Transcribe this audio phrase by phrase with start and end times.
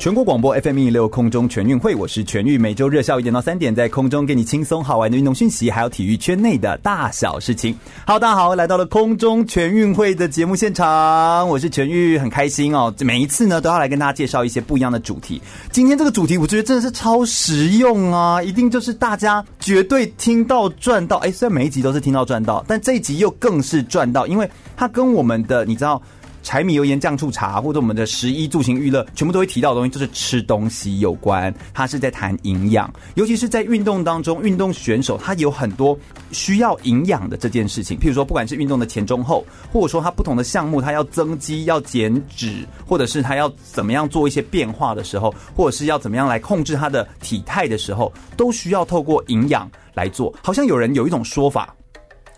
[0.00, 7.76] 全国广播 FM 一六空中全运会，我是全玉，每周热笑一点到三点，在空中给你轻松好玩的运动讯息，还有体育圈内的大小事情。
[8.06, 12.90] 好，大家好，来到了空中全运会的节目现场，我是全玉，很开心哦。
[13.00, 15.38] 每一次呢，都要来跟大家介绍一些不一样的主题。
[15.70, 21.18] 今天这个主题，我觉得真的是超实用啊，一定就是大家绝对听到赚到。
[21.18, 26.00] 哎，虽然每一集都是听到赚到，但这一集又更是赚到，因为它跟我们的，你知道。
[26.42, 31.54] 柴米油盐酱醋茶，或者我们的食衣住行娱乐，全部都会提到的东西，就是吃东西有关。
[31.74, 35.98] 它是在谈营养，尤其是在运动当中，运动选手他有很多
[36.32, 37.98] 需要营养的这件事情。
[37.98, 50.34] 譬如说，不管是运动的前中后，或者说他不同的项目，他要增肌、要减脂，或者是他要怎么样做一些变化的时候，或者是要怎么样来控制他的体态的时候，都需要透过营养来做。
[50.42, 51.74] 好像有人有一种说法，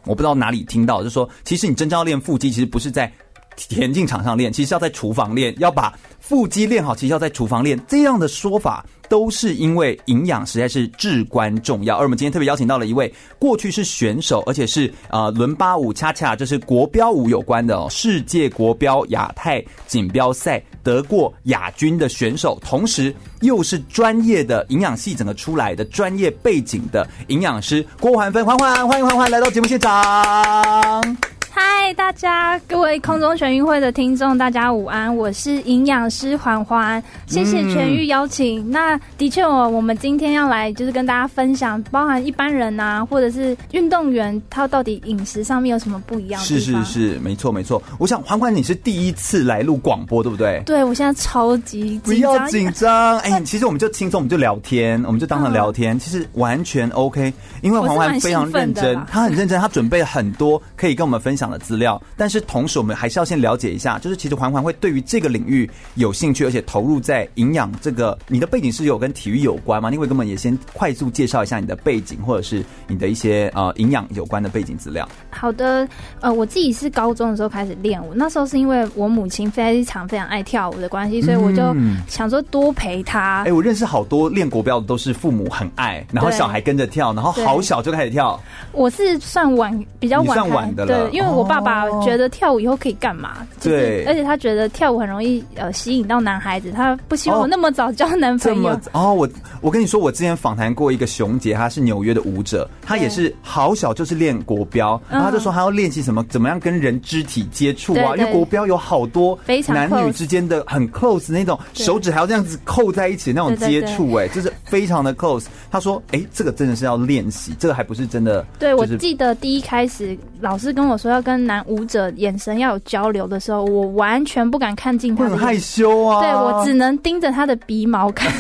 [0.04, 3.12] 我不知道哪里听到，就是说，其实你真正要练腹肌，其实不是在。
[3.56, 7.78] 田径场上练，其实要在厨房练；要把腹肌练好，其实要在厨房练。
[7.86, 11.96] 这样的说法都是因为营养实在是至关重要。
[11.96, 31.16] 而我们今天特别邀请到了一位过去是选手，而且是呃伦巴舞恰恰，就是国标舞有关的哦，世界国标亚太锦标赛得过亚军的选手，同时又是专业的营养系整个出来的专业背景的营养师郭环芬，环环欢迎环环来到节目现场。
[31.54, 38.66] 嗨，大家各位空中全运会的听众，大家午安，我是营养师环环，谢谢全域邀请。
[38.66, 46.46] 嗯、那的确我，我们今天要来就是跟大家分享，包含一般人啊，或者是运动员，他到底饮食上面有什么不一样的？
[46.46, 47.82] 是是是，没错没错。
[47.98, 50.62] 我想环环你是第一次来录广播，对不对？
[50.64, 52.14] 对，我现在超级紧张。
[52.14, 57.30] 不要紧张，哎、欸，其实我们就轻松，我们就聊天，我们就当场聊天，嗯、 其实完全 OK。
[57.60, 61.41] 因为环环非常认真，他很认真，他准备了很多可以跟我们分享。
[61.50, 68.18] 的资料，但是同时我们还是要先了解一下，就是其实环环会对于这个领域有兴趣，而且投入在营养这个。
[68.28, 69.90] 你的背景是有跟体育有关吗？
[69.90, 75.08] 你会跟我们也先快速介绍一下你的背景，或者是你的一些呃营养有关的背景资料。
[75.30, 75.86] 好的，
[76.20, 81.74] 呃，我自己是高中的时候开始练舞，那时候是因为我母亲非常非常爱跳舞的关系，所以我就
[82.08, 83.40] 想说多陪她。
[83.40, 88.40] 哎、嗯欸，我认识好多练国标的都是父母很爱，然后小孩跟着跳，然后好小就开始跳。
[88.72, 91.42] 我是算晚，比较晚，算晚的了，对，因为我。
[91.42, 93.38] 我爸爸觉得跳舞以后可以干嘛？
[93.58, 98.70] 就是、对，而且他觉得跳舞很容易呃吸引到男孩子，他不希望我那么早交男朋友。
[98.70, 99.28] 哦，哦我
[99.60, 108.14] 我跟你说，我之前访谈过一个熊姐，她是纽约的舞者，她也是好小就是练国标，然后他就说她要练习什么，怎么样跟人肢体接触啊？
[108.16, 115.46] 因为国标有好多男女之间的很 close 那种手指还要这样子扣在一起的那种接触，哎，就是非常的 close。
[115.70, 118.44] 他说，哎，这个真的是要练习，这个还不是真的。
[118.58, 126.20] 对，我记得第一开始老师跟我说要跟男舞者眼神要有交流的时候，我完全不敢看镜头，很害羞啊。
[126.20, 128.30] 对，我只能盯着他的鼻毛看。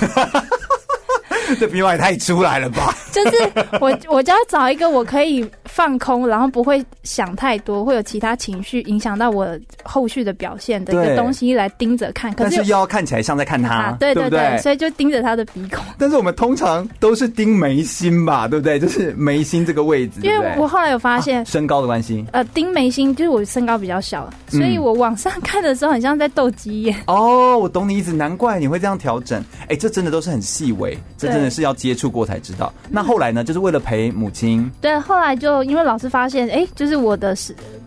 [1.60, 2.94] 这鼻毛也太出来了吧！
[3.12, 3.36] 就是
[3.80, 9.48] 我，我就要找一个我可以放空，然后不会想太多，会有其他情绪影响到我
[9.82, 12.32] 后续的表现的一个东西来盯着看。
[12.34, 15.84] 可是又要看起来像在看他，对对对，所以就盯着他的鼻孔。
[15.98, 18.78] 但是我们通常都是盯眉心吧，对不对？
[18.78, 20.20] 就是眉心这个位置。
[20.22, 26.96] 因为我后来有发现身高的关系，呃，盯眉心就是我身高比较小，所以我往上看的时候很像在斗鸡眼。
[27.06, 29.42] 哦，我懂你意思，难怪你会这样调整。
[29.68, 32.72] 哎，这真的都是很细微，这真的是要接触过才知道。
[32.88, 33.42] 那后来呢？
[33.42, 34.70] 就是为了陪母亲。
[34.80, 37.36] 对，后来就因为老师发现，哎，就是我的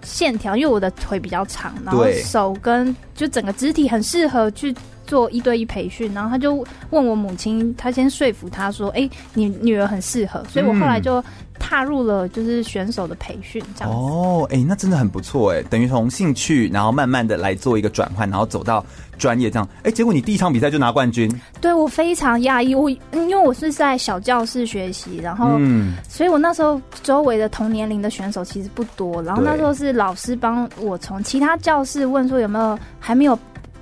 [0.03, 4.75] 线条，因为我的腿比较长，然后手跟就整个肢体很适合去
[5.07, 6.13] 做一对一培训。
[6.13, 6.55] 然后他就
[6.89, 10.44] 问我母亲，他先说服他说，哎，你女儿很适合。
[10.49, 11.23] 所以我后来就。
[11.57, 18.85] 踏入了就是选手的培训，这样哦，哎、欸，那真的很不错哎，等于从兴趣，然后慢慢的来做一个转换，然后走到
[19.17, 21.29] 专业这样，哎、欸，结果你第一场比赛就拿冠军，
[21.59, 33.38] 对，我非常讶异，我因为我是在小教室学习，然后，嗯，所以我那时候周围的同年龄的选手其实不多，然后那时候是老师帮我从其他教室问说有没有还没有。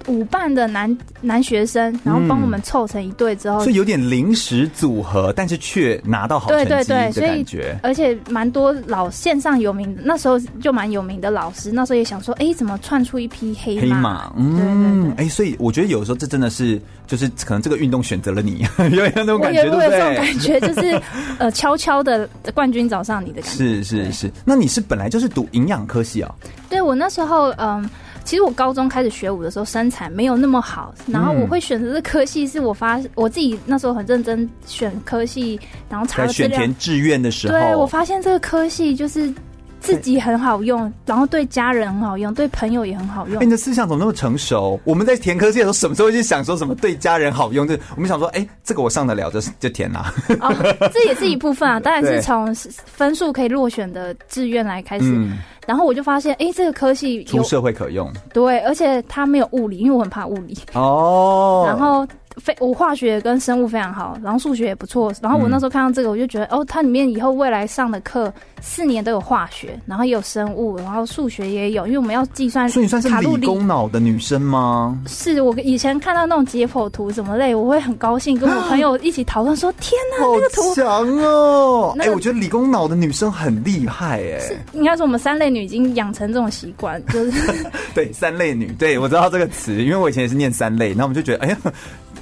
[0.08, 7.78] 舞伴的男男学生，然后帮我们凑成一对之后，所以有点临时组合，但是却拿到好成绩的感觉。
[7.84, 13.82] 而且蛮多老线上有名的，那时候就蛮有名的老师，那时候也想说，哎，怎么窜出一匹黑马？
[13.82, 19.90] 黑马，嗯，哎，所以我觉得有的时候这真的是，就是可能这个运动选择了你，有那种感觉，对不对？
[19.90, 21.02] 这种感觉，就是
[21.38, 23.58] 呃，悄悄的冠军找上你的感觉。
[23.58, 26.34] 是是是，那你是本来就是读营养科系啊？
[26.70, 27.88] 对，我那时候，嗯，
[28.24, 35.60] 其实我高中开始学舞的时候，身材没有那么好，然后我会选择这科系，是我发我自己那时候很认真选科系，
[35.90, 39.34] 然后查选填志愿的时候，对，我发现这个科系就是。
[39.84, 43.38] 自己很好用，然后对家人很好用，对朋友也很好用。
[43.40, 44.80] 欸、你的思想怎么那么成熟？
[44.86, 47.68] 我们在填科系的时候，什么时候会去想说什么对家人好用？
[47.68, 50.14] 就我们想说，哎、欸，这个我上得了，就就填啦。
[50.40, 50.56] 哦，
[50.94, 55.06] 这也是一部分啊， 当然是从分数可以落选的志愿来开始。
[55.10, 58.10] 嗯、然后我就发现，哎、欸，这个科系出社会可用。
[58.34, 60.58] 对，而且它没有物理，因为我很怕物理。
[60.74, 61.66] 哦。
[61.68, 62.08] 然后。
[62.38, 65.14] 非我化学跟生物非常好，然后数学也不错。
[65.22, 72.68] 然后我那时候看到这个，我就觉得、嗯、哦，它里面以后未来上的课四年都有化学，然后也有生物，然后数学也有，因为我们要计算。
[72.70, 74.98] 所以你算是理工脑的女生吗？
[75.08, 84.40] 是我以前看到那种解剖图什么类，我会很高兴，跟我朋友一起讨论说：“天哪，那个图强哦！”哎、欸，我觉得理工脑的女生很厉害哎。
[84.40, 87.32] 是应该说我们三类女已经养成这种习惯，就是
[87.94, 91.58] 对三类女，对我知道这个词，因为我以前也是念三类，然后我们就觉得哎呀。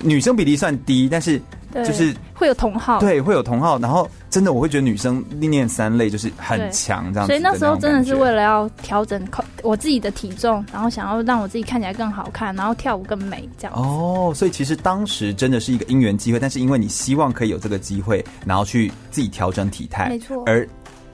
[0.04, 1.42] 女生比例算低，但是
[1.74, 3.80] 就是会有同号，对，会有同号。
[3.80, 7.34] 然后真的，我会觉得女生念三类就是很强这样子。
[7.34, 9.22] 所以那时候真的是为了要调整
[9.64, 13.74] 我自己的体重，然后想要让我自己看起来更好看，然后跳舞更美这样。
[13.76, 20.68] 哦，所以其实当时真的是一个因缘机会，但是因为你希望可以有这个机会，然后去自己调整体态，没错，而。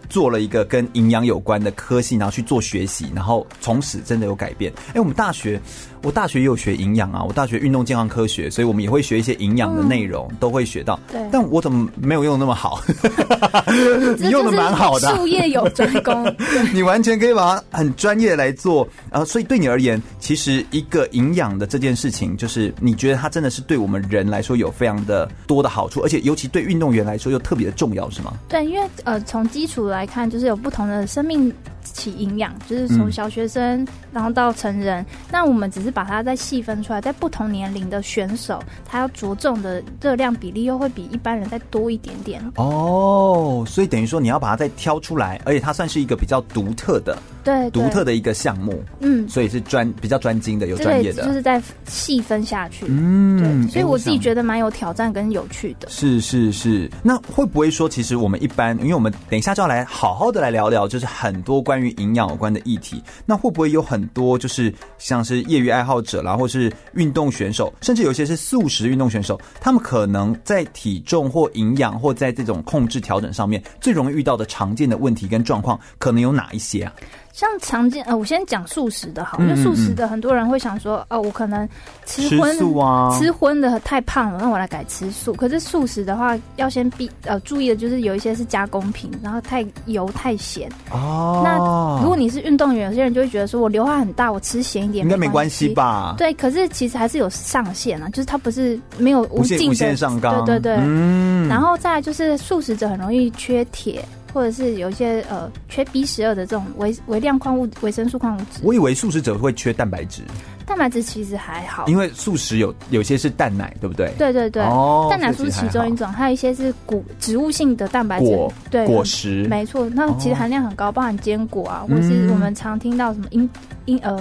[0.10, 4.72] 做了一个跟营养有关的科系，然后去做学习，然后从此真的有改变。
[4.94, 5.60] 哎，我们大学，
[6.04, 11.00] 我大学也有学营养啊，我大学运动健康科学，所以我们也会学一些营养的内容，嗯、都会学到。
[11.12, 12.82] 对，但我怎么没有用那么好？
[14.20, 16.36] 你用的蛮好的，术业有专攻，
[16.74, 18.88] 你完全可以把它很专业的来做。
[19.10, 28.34] 呃，所以对你而言，其实一个营养的这件事情，就是你觉得它真的是对我们人来说有非常的多的好处，而且尤其对运动员来说又特别的重要，是吗？
[28.48, 31.52] 对，因为呃，从基础来看，就是有不同的生命
[31.94, 42.42] 起营养，就是从小学生、嗯、然后到成人，那我们只是把它再细分出来，在不同年龄的选手，他要着重的热量比例又会比一般人再多一点点。
[42.56, 47.18] 哦，所以等于说你要把它再挑出来，而且它算是一个比较独特的。
[47.44, 55.88] 对，独特的一个项目，嗯，所以是专比较专精的，有专业的，就是在细分下去，嗯，对，所以我自己觉得蛮有挑战跟有趣的。
[55.90, 76.92] 是是是，那会不会说，其实我们一般，因为我们等一下就要来好好的来聊聊，就是很多关关于营养有关的议题，那会不会有很多就是像是业余爱好者啦，或是运动选手，甚至有些是素食运动选手，他们可能在体重或营养或在这种控制调整上面，最容易遇到的常见的问题跟状况，可能有哪一些啊？
[77.38, 81.70] 像常见呃，我先讲素食的好，因为素食的很多人会想说，哦，我可能
[82.04, 85.34] 吃荤吃素啊，吃荤的太胖了，那我来改吃素。
[85.34, 91.44] 可是素食的话，要先避呃注意的就是有一些是加工品，然后太油太咸哦。
[91.46, 96.16] 那如果你是运动员，有些人就会觉得说，我流汗很大，我吃咸一点应该没关系吧？
[96.18, 100.78] 对，可是其实还是有上限啊，就是它不是没有无尽的无限上纲，对对对。
[100.80, 104.04] 嗯，然后再来就是素食者很容易缺铁。
[104.34, 110.22] 或者是有一些呃缺 B 十二的这种微微量矿物维生素矿物质，我以为素食者会缺蛋白质，
[110.66, 114.12] 蛋白质其实还好，因为素食有有些是蛋奶，对不对？
[114.18, 123.50] 对对对，哦，蛋奶素是其中一种，还有一些是谷植物性的蛋白质，果对果实，没错，那其实含量很高，包含坚果啊，或是我们常听到什么婴
[123.86, 124.20] 婴儿。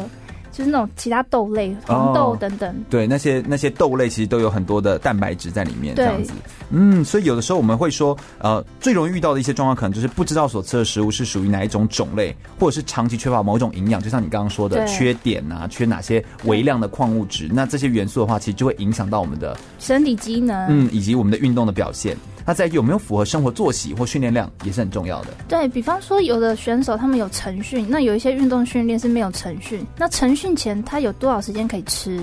[0.57, 6.33] 就是那种其他豆类，红豆等等，哦、对那些那些豆类其实都有很多的蛋白质在里面，这样子。
[6.71, 22.17] 嗯，所以有的时候我们会说，呃，最容易遇到的一些状况，可能就是不知道所吃的食物是属于哪一种种类，或者是长期缺乏某种营养，就像你刚刚说的，缺碘啊，缺哪些微量的矿物质，那这些元素的话，其实就会影响到我们的身体机能，嗯，以及我们的运动的表现。
[22.47, 25.29] 那在有没有符合生活作息或训练量也是很重要的。
[25.49, 29.85] 对，比方说，有的选手他们有晨训，那有一些运动训练是没有晨训。
[29.99, 32.21] 那晨训前他有多少时间可以吃？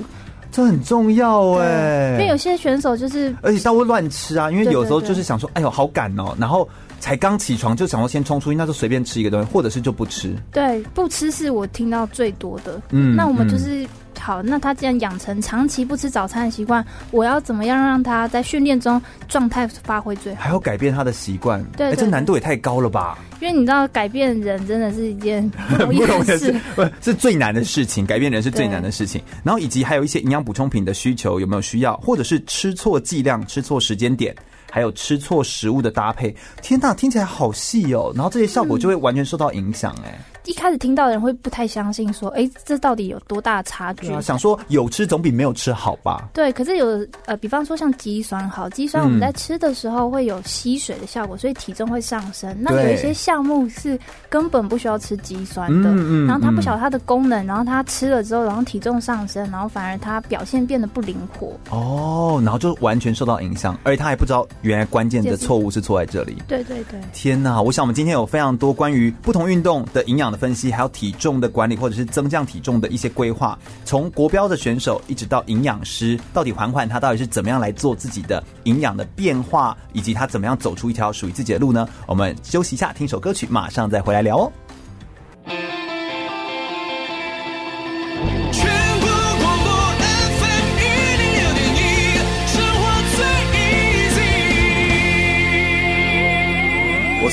[0.50, 10.36] 这很重要哎，因为有些选手就是，而且他会乱吃啊，因为有时候就是想说，哎呦好赶哦，然后才刚起床就想要先冲出去，那就随便吃一个东西，或者是就不吃。
[10.52, 12.80] 对，不吃是我听到最多的。
[12.92, 13.86] 嗯，那我们就是。
[14.16, 20.42] 嗯好，那他既然养成长期不吃早餐的习惯，我要怎么样让他在训练中状态发挥最好？
[20.44, 23.18] 还要改变他的习惯，对，这难度也太高了吧？
[23.42, 28.06] 因为你知道，改变人真的是一件 不容易的事，不是最难的事情。
[28.06, 29.22] 改变人是最难的事情。
[29.44, 34.34] 然后以及还有一些营养补充品的需求有没有需要，或者是吃错剂量、吃错时间点，
[34.72, 36.34] 还有吃错食物的搭配。
[36.62, 38.14] 天呐，听起来好细哦。
[38.16, 40.18] 然后这些效果就会完全受到影响，哎。
[40.46, 44.12] 一开始听到的人会不太相信，说，哎，这到底有多大差距？
[44.12, 46.30] 啊、想说有吃总比没有吃好吧？
[46.34, 52.56] 对，可是有呃，比方说像肌酸，好，肌酸我们在吃的时候会有吸水的效果，嗯、所以体重会上升。
[52.60, 53.98] 那有一些项目是
[54.30, 61.54] 根本不需要吃肌酸的，嗯嗯、然后他不晓得它的功能，然后他吃了之后，然后体重上升，然后反而他表现变得不灵活。
[61.70, 66.36] 哦，然后就完全受到影响，而且他还不知道原来关键的错误是错在这里。
[66.48, 67.62] 对对对，天哪！
[67.62, 73.58] 我想我们今天有非常多关于不同运动的营养分析，还有体重的管理，或者是增降体重的一些规划。
[73.86, 81.88] 从国标的选手一直到营养师，到底缓缓他到底是怎么样来做自己的营养的变化，以及他怎么样走出一条属于自己的路呢？
[82.08, 84.52] 我们休息一下，听首歌曲，马上再回来聊哦。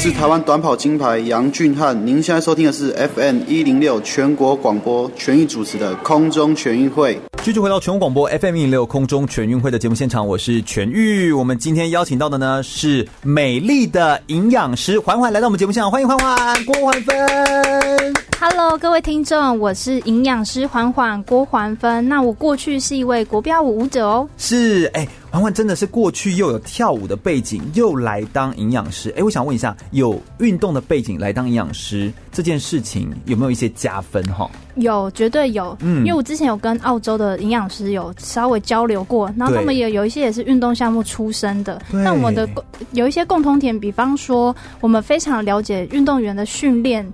[0.02, 7.20] 是台湾短跑金牌杨俊翰，您现在收听的是 FM 一零六全国广播全域主持的空中全运会。
[7.42, 11.30] 继续回到全国广播 FM 一零六空中全运会的节目现场，我是全玉。
[11.30, 18.14] 我们今天邀请到的呢是美丽的营养师环环来到我们节目现场，欢迎环环郭环芬。
[18.40, 22.08] Hello，各位听众，我是营养师环环郭环芬。
[22.08, 24.26] 那我过去是一位国标舞舞者哦。
[24.38, 25.06] 是，哎。
[25.30, 29.14] 环环真的是过去又有跳舞的背景，又来当营养师。
[29.16, 34.20] 哎，我想问一下，有运动的背景来当营养师这件事情有没有一些加分？
[34.32, 35.76] 哈，有，绝对有。
[35.82, 41.80] 嗯，因为我之前有跟澳洲的营养师有稍微交流过，然后他们也有一些也是运动项目出身的。
[41.92, 42.48] 那我们的
[42.90, 47.08] 有一些共同点，比方说，我们非常了解运动员的训练。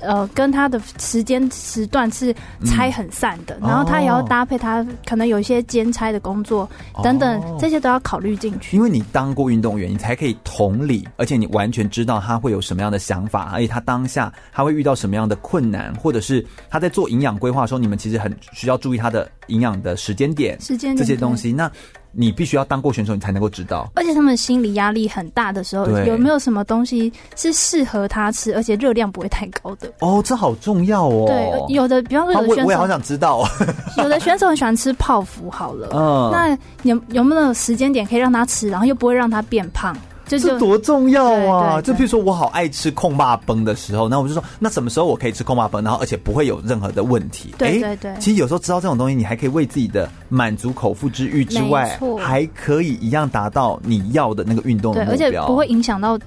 [0.00, 8.76] 呃，跟他的时间时段是拆很散的，嗯、然后他也要搭配他可能有一些兼差的工作、哦、等等，这些都要考虑进去。
[8.76, 21.52] 因为你当过运动员，你才可以同理，而且你完全知道他会有什么样的想法，而且他当下他会遇到什么样的困难，或者是他在做营养规划的时候，你们其实很需要注意他的营养的时间点、时间这些东西。
[21.52, 21.70] 那
[22.16, 23.90] 你必须要当过选手，你才能够知道。
[23.94, 29.92] 而且他们心理压力很大的时候，有没有什么东西是适合他吃，而且热量不会太高的？
[30.00, 31.26] 哦，这好重要哦。
[31.26, 33.44] 对，有的，比方说有的选手，啊、我，我也好想知道。
[33.98, 39.96] 有的选手很喜欢吃泡芙，好了，嗯，那有有没有时间点可以让他吃，然后又不会让他变胖？
[40.26, 41.80] 这多重要啊！
[41.80, 47.54] 就譬如说我好爱吃控霸崩的时候，那我就说，那什么时候我可以吃控霸崩，然后而且不会有任何的问题？
[47.56, 48.14] 对对对。
[48.18, 56.18] 其实有时候知道这种东西，你还可以为自己的满足口腹之欲之外，还可以一样达到你要的那个运动的目标，而且不会影响到。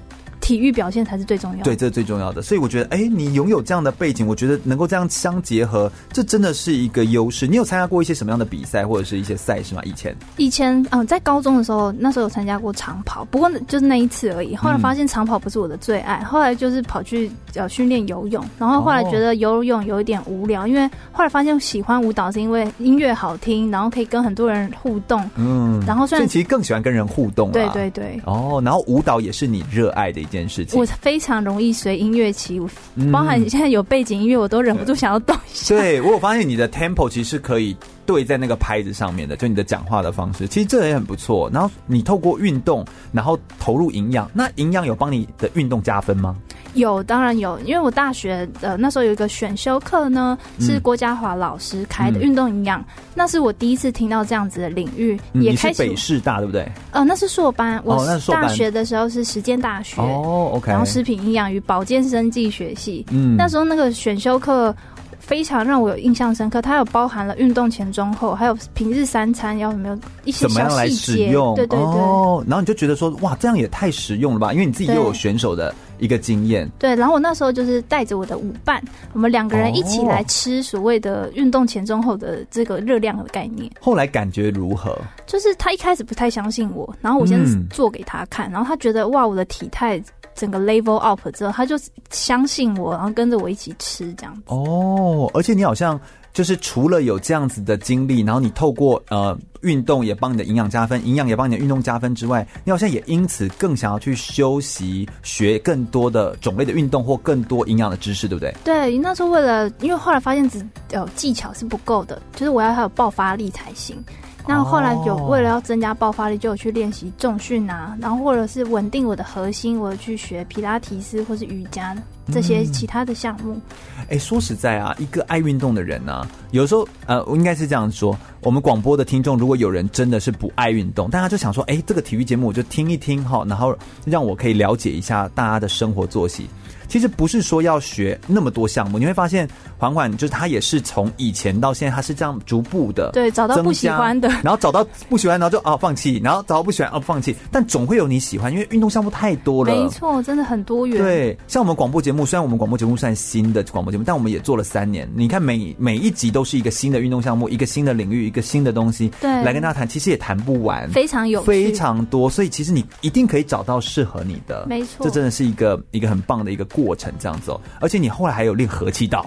[0.50, 2.42] 体育表现才是最重要的，对，这是最重要的。
[2.42, 7.46] 所以我觉得，哎，你拥有这样的背景，我觉得能够这样相结合，这真的是一个优势。
[7.46, 9.82] 你有参加过一些什么样的比赛或者是一些赛事吗？
[9.84, 14.56] 以前，以前，嗯，在高中的时候，那时候有参加过长跑，不过就是那一次而已。
[14.56, 31.20] 后来发现长跑不是我的最爱，后来就是跑去呃训练游泳，然后后来觉得游泳有一点无聊，因为后来发现喜欢舞蹈是因为音乐好听，然后可以跟很多人互动，嗯，然后虽然其实更喜欢跟人互动，对对对，哦，然后舞蹈也是你热爱的一件事情，我非。
[31.20, 32.66] 常容易随音乐起舞，
[33.12, 35.76] 包含你现在有背景音乐，我都忍不住想要动一下。
[35.76, 41.50] 对，我有发现你的 tempo 其实可以对在那个拍子上面的，就你的讲话的方式，其实这也很不错。
[41.52, 42.82] 然后你透过运动，
[43.12, 46.34] 然后投入营养，那营养有帮你的运动加分吗？
[46.74, 55.82] 有，当然有，因为我大学的那时候有一个选修课呢，是郭家华老师开的运动营养，嗯、那是我第一次听到这样子的领域，嗯、也开始。
[55.82, 56.70] 你是北师大对不对？
[56.92, 64.74] 呃，那是硕班，我大学的时候是实践大学哦，OK，然后食品营养与保健生技学系，嗯，那时候那个选修课。
[65.18, 71.32] 非常让我有印象深刻，它有包含了运动前、中、后，还有平日三餐要有没有一些小细节？
[71.54, 71.78] 对对对。
[71.78, 74.52] 哦，然后你就觉得说，哇，这样也太实用了吧？
[74.52, 76.68] 因为你自己又有选手的一个经验。
[76.78, 83.70] 对，然后我那时候就是带着我的舞伴，我们两个人一起来吃所谓的运动前、中、后的这个热量的概念。
[83.80, 84.98] 后来感觉如何？
[85.26, 90.02] 就是他一开始不太相信我，然后我先做给他看，嗯、然后他觉得哇，我的体态。
[90.32, 91.76] 整个 level up 之后，他就
[92.08, 94.42] 相信我，然后跟着我一起吃这样子。
[94.46, 96.00] 哦，而且你好像
[96.32, 108.54] 就是除了有这样子的经历，然后你透过呃运动也帮你的营养加分，营养也帮你的运动加分之外，你好像也因此更想要去休息，学更多的种类的运动或更多营养的知识，对不对？
[108.64, 114.02] 对，那时候为了，因为后来发现只有技巧是不够的，就是我要还有爆发力才行。
[114.46, 121.96] 那后来有为了要增加爆发力，就有去练习重训啊，然后或者是稳定我的核心，我去学皮拉提斯或是瑜伽
[122.32, 123.60] 这些其他的项目。
[123.98, 136.48] 哎、嗯欸，说实在啊，一个爱运动的人呢、啊，有时候呃，我应该是这样说，我们广播的听众，如果有人真的是不爱运动，大家就想说，哎、欸，这个体育节目我就听一听哈，然后让我可以了解一下大家的生活作息。
[136.88, 139.48] 其实不是说要学那么多项目，你会发现
[139.80, 149.74] 缓缓就是他也是从以前到现在，他是这样逐步的对找到不喜欢的，然后找到不喜欢，然后就哦放弃，然后找到不喜欢哦放弃，但总会有你喜欢，因为运动项目太多了。
[149.74, 151.02] 没错，真的很多元。
[151.02, 155.10] 对，像我们广播节目，虽然我们广播节目算新的广播节目，但我们也做了三年。
[155.14, 164.66] 你看每每一集都是一个新的运动项目，一个新的领域，一个新的东西，对，来跟大家谈，其实也谈不完，非常有，非常多，所以其实你一定可以找到适合你的。
[164.68, 167.60] 没错，这真的是一个一个很棒的一个过程，这样子哦。
[167.80, 169.24] 而且你后来还有练合气道，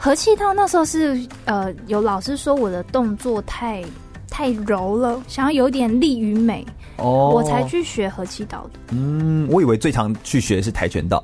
[0.00, 3.84] 合气道那时候是呃，有老师说我的动作太
[4.30, 6.64] 太柔了，想要有点力与美
[6.98, 8.78] 哦，我才去学和气道的。
[8.92, 11.20] 嗯，我以为最常去学的是跆拳道，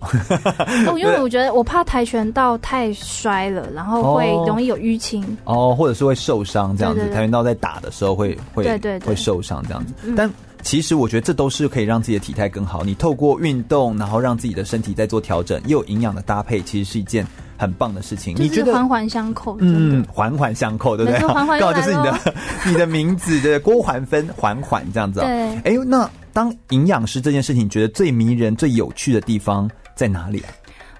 [0.88, 7.00] 哦，因为我觉得我怕跆拳道太摔了，然后会容易有淤青哦，或者是会受伤这样子。
[7.10, 10.28] 跆拳道在打的时候会会对对对会受伤这样子，但。
[10.62, 12.82] 其实我觉得这都是可以让自己的体态更好。
[12.82, 18.34] 你透过运动，然后让自己的身体再做调整，又有营养的搭配，其实是一件很棒的事情。
[18.38, 19.56] 你觉得环环相扣？
[19.60, 21.20] 嗯，环环相扣，对不对？
[21.20, 22.18] 刚好就是你的
[22.66, 25.20] 你的名字的郭环芬，环环这样子。
[25.20, 25.28] 对。
[25.62, 30.50] 哎，那当营养师这件事情，你觉得最迷人、最有趣的地方在哪里啊？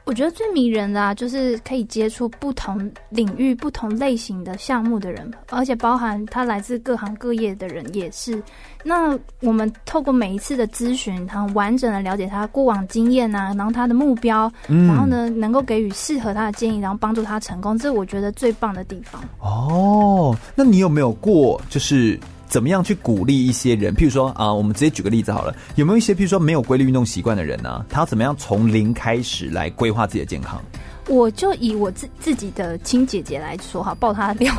[0.05, 8.43] 我觉得最迷人的啊，就是可以接触不同领域、不同类型的项目的人，而且包含他来自各行各业的人也是。
[8.83, 19.23] 那我们透过每一次的咨询，他完整的了解他过往经验啊，然后他的目标，嗯、然后呢，能够给予适合他的建议，然后帮助他成功，这是我觉得最棒的地方。
[19.41, 22.21] 哦，那你有没有过就是？
[22.55, 23.93] 怎么样去鼓励一些人？
[23.97, 27.87] 譬如说啊、呃，我们直接举个例子好了，有没有一些譬如说没有规律运动习惯的人呢、啊？
[27.89, 30.63] 他要怎么样从零开始来规划自己的健康？
[31.09, 34.55] 我就以我自自己的亲姐姐来说哈，爆她的料，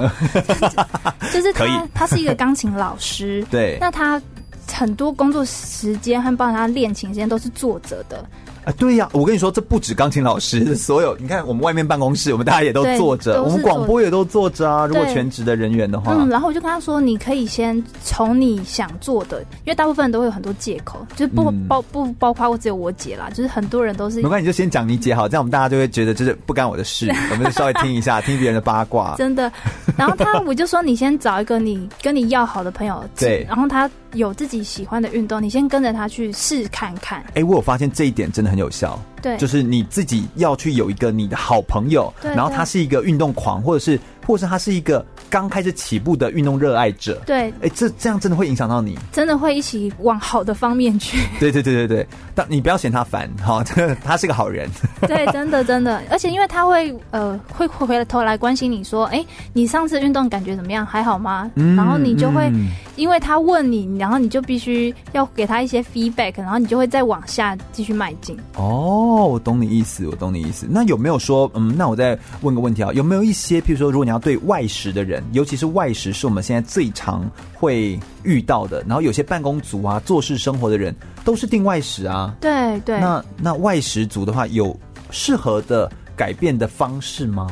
[1.32, 4.22] 就是她，她是一个钢琴老师， 对，那她
[4.70, 8.28] 很多工作时间和帮她练琴时间都是坐着的。
[8.66, 14.86] 啊，对呀、啊，我跟你说，这不止钢琴老师， 所有你看，我们外面办公室，我们大家也都坐着，我们广播也都坐着啊。
[14.86, 24.22] 如果全职的人员的话，嗯，然后我就跟他说，你可以先从你想做的，因为大部分人都会有很多借口，就是不包不包括我只有我姐啦，就是很多人都是。
[24.22, 29.16] 没关系，你就先讲你姐好，这样我们大家就会觉得就是不干我的事， 我们就稍微听一下，听别人的八卦。
[29.18, 29.52] 真的，
[29.96, 37.24] 然后他我就说，你先找一个你跟你要好的朋友，对，然后他有自己喜欢的运动，你先跟着他去试看看。
[37.36, 39.00] 哎，我有发现这一点真的很有效。
[39.22, 44.00] 对，就是你自己要去有一个你的好朋友，然后他是一个运动狂，或者是。
[44.26, 51.18] 或者是他是一个刚开始起步的运动热爱者，对，哎，这这样真的会影响到你，真的会一起往好的方面去。
[51.40, 53.64] 对对对对对，但你不要嫌他烦，哈，
[54.04, 54.70] 他是个好人。
[55.08, 60.86] 对，真的真的，而且因为他会呃会回头来关心你说，哎，你上次运动感觉怎么样？
[60.86, 61.50] 还好吗？
[61.56, 68.38] 嗯、然后你就会、嗯、因为他问你，然后你就必须要给他一些 feedback，然后你就会再往下继续迈进。
[68.56, 70.66] 哦，我懂你意思，我懂你意思。
[70.70, 78.82] 那有没有说，嗯，那我再问个问题啊，有没有一些，譬如说，如果你要对外食的人，尤其是外食，是我们现在最常会遇到的。
[78.88, 82.36] 然后有些办公族啊，做事生活的人都是订外食啊。
[82.40, 83.00] 对对。
[83.00, 84.78] 那那外食族的话，有
[85.12, 87.48] 适合的改变的方式吗？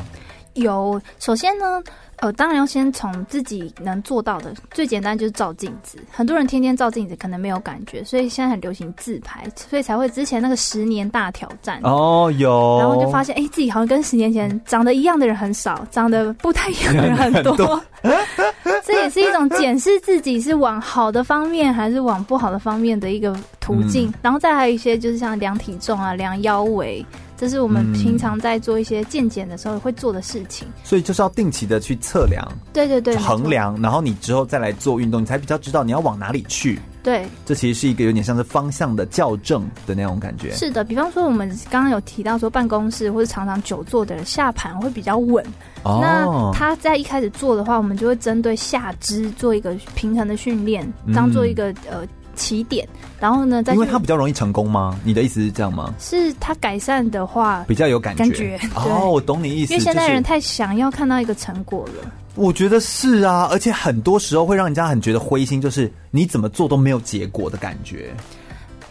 [0.54, 1.82] 有，首先呢。
[2.16, 5.98] 呃，当然要先从自己能做到的，最简单就是照镜子。
[6.10, 17.80] 很多人天天照镜子，可能没有感觉，所以现在很流行自拍，所以才会之前那个十年大挑战哦，有，然后就发现，哎、欸，自己好像跟十年前长得一样的人很少，长得不太一样的人很多。
[18.84, 24.08] 这也是一种检视自己是往好的方面还是往不好的方面的一个途径。
[24.08, 27.04] 嗯、然后再还有一些就是像量体重啊、量腰围。
[27.36, 36.78] 这是我们平常在做一些健检的时候会做的事情，嗯、所以就是要定期的去测量，对对对，衡量，然后你之后再来做运动，你才比较知道你要往哪里去。
[37.02, 40.52] 对，这其实是一个有点像是方向的校正的那种感觉。
[40.52, 45.44] 是的，比方说我们刚刚有提到说办公室或者常常久坐的人下盘会比较稳，
[45.82, 52.08] 哦、那他在一开始做的话，我们就会针对下肢做一个平衡的训练，当做一个、嗯、呃。
[52.34, 52.86] 起点，
[53.18, 53.62] 然后呢？
[53.62, 54.98] 再因为它比较容易成功吗？
[55.04, 55.94] 你的意思是这样吗？
[55.98, 58.22] 是它改善的话比较有感觉。
[58.22, 59.72] 感觉哦，我懂你意思。
[59.72, 62.10] 因为现在人太想要看到一个成果了。
[62.34, 68.12] 我觉得是啊，而且很多时候会让人家很觉得灰心，就是你怎么做都没有结果的感觉。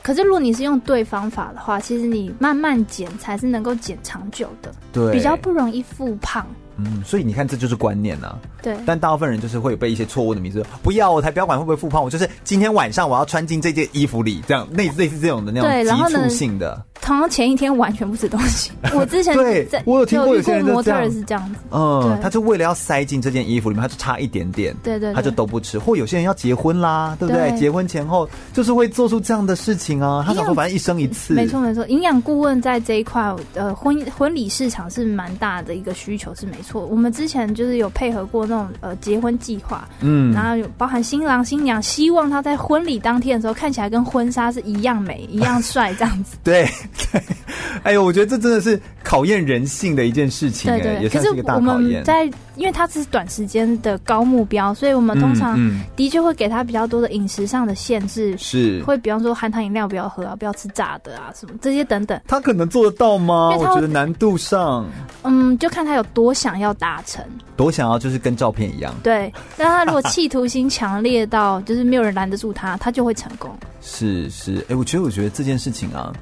[0.01, 4.73] 可是如果你是用对方法的话，其实你慢慢减才是能够减长久的。
[4.91, 6.45] 对，比较不容易复胖。
[6.77, 8.39] 嗯，所以你看，这就是观念呐、啊。
[8.61, 8.75] 对。
[8.85, 16.81] 但大部分人就是会有被一些错误的迷思，不要，我才不要管会不会复胖，我就是今天晚上我要穿进这件衣服里，这样类类似这种的那种急促性的。
[17.01, 18.71] 通常前一天完全不吃东西。
[18.95, 21.59] 我之前对，我有听过有些人模特是这样子。
[21.69, 25.77] 嗯，他就为了要塞进这件衣服里面，他就差一点点，对，对对，他就都不吃。
[25.77, 27.49] 或有些人要结婚啦，对不对？
[27.49, 30.23] 对结婚前后就是会做出这样的事情啊。
[30.25, 31.33] 他想说，反正一生一次。
[31.33, 36.85] 没错没错，营养顾问在这一块，呃，婚婚礼市场是蛮大的一个需求，是没错。
[36.85, 46.37] 我们之前就是有配合过那种呃结婚计划，嗯，然后有包含新郎新娘，希望他在婚礼当天的时候看起来跟婚纱是一样美、一样帅这样子。
[46.43, 46.65] 对
[47.11, 47.21] 对。
[47.83, 51.61] 哎呦，我觉得这真的是考验人性的一件事情，对对，也是一个大考验。
[51.61, 55.59] 可是我们在，因为它是短时间的高目标，所以我们通常
[55.95, 62.19] 的确会给他比较多的饮食上的限制，是会比方说含糖饮料不要喝啊，不要吃炸的啊，什么这些等等。
[62.27, 63.49] 他可能做得到吗？
[63.57, 64.85] 我觉得难度上，
[65.23, 67.23] 嗯，就看他有多想要达成，
[67.55, 68.93] 多想要就是跟照片一样。
[69.03, 73.51] 对，但他如果企图心强烈到就是没有人拦得住他，他就会成功。
[73.81, 76.13] 是是，哎、欸，我觉得我觉得这件事情啊。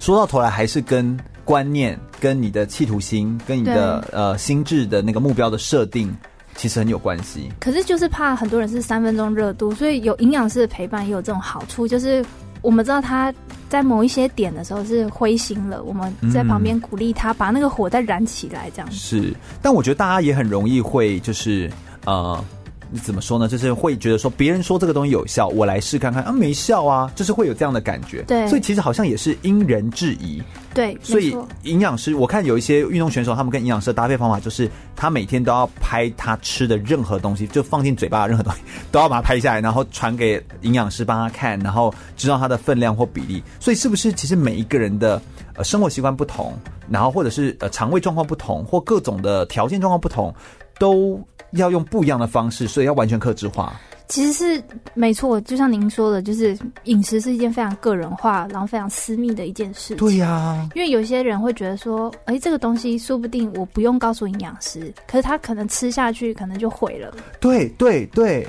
[0.00, 6.14] 说到头来，还是跟观念、跟你的企图心、跟你的呃心智的那个目标的设定，
[6.54, 7.50] 其实很有关系。
[7.58, 12.22] 可是就是怕很多人是三分钟热度，所以有营养师的陪伴也有这种好处，就是
[12.60, 13.32] 我们知道他
[13.70, 18.94] 在某一些点的时候是灰心了，我们在旁边鼓励他，把那个火再燃起来，这样子。
[18.94, 21.70] 是，但我觉得大家也很容易会就是
[22.04, 22.44] 呃。
[22.90, 23.46] 你怎么说呢？
[23.46, 28.22] 就是会觉得说别人说这个东西有效，我来试看看啊，没效啊，就是会有这样的感觉。
[28.22, 30.42] 对，所以其实好像也是因人制宜。
[30.74, 43.42] 对，所以营养师，我看有一些运动选手，他们跟营养师的搭配方法就是，他每天都要拍他吃的任何东西，就放进嘴巴的任何东西，都要把它拍下来，然后传给营养师帮他看，然后知道它的分量或比例。
[43.60, 45.20] 所以是不是其实每一个人的
[45.56, 46.56] 呃生活习惯不同，
[46.88, 50.34] 然后或者是呃肠胃状况不同，或各种的条件状况不同，
[50.78, 51.20] 都。
[51.52, 53.72] 要用不一样的方式，所以要完全克制化。
[54.08, 54.62] 其实是
[54.94, 59.94] 没错，就像您说的，就是饮食是一件非常个人化，然后非常私密的一件事。
[59.96, 67.14] 对呀、啊，因为有些人会觉得说，哎，这个东西说不定我不用告诉营养师，可是他可能吃下去，可能就毁了。
[67.38, 68.46] 对对对。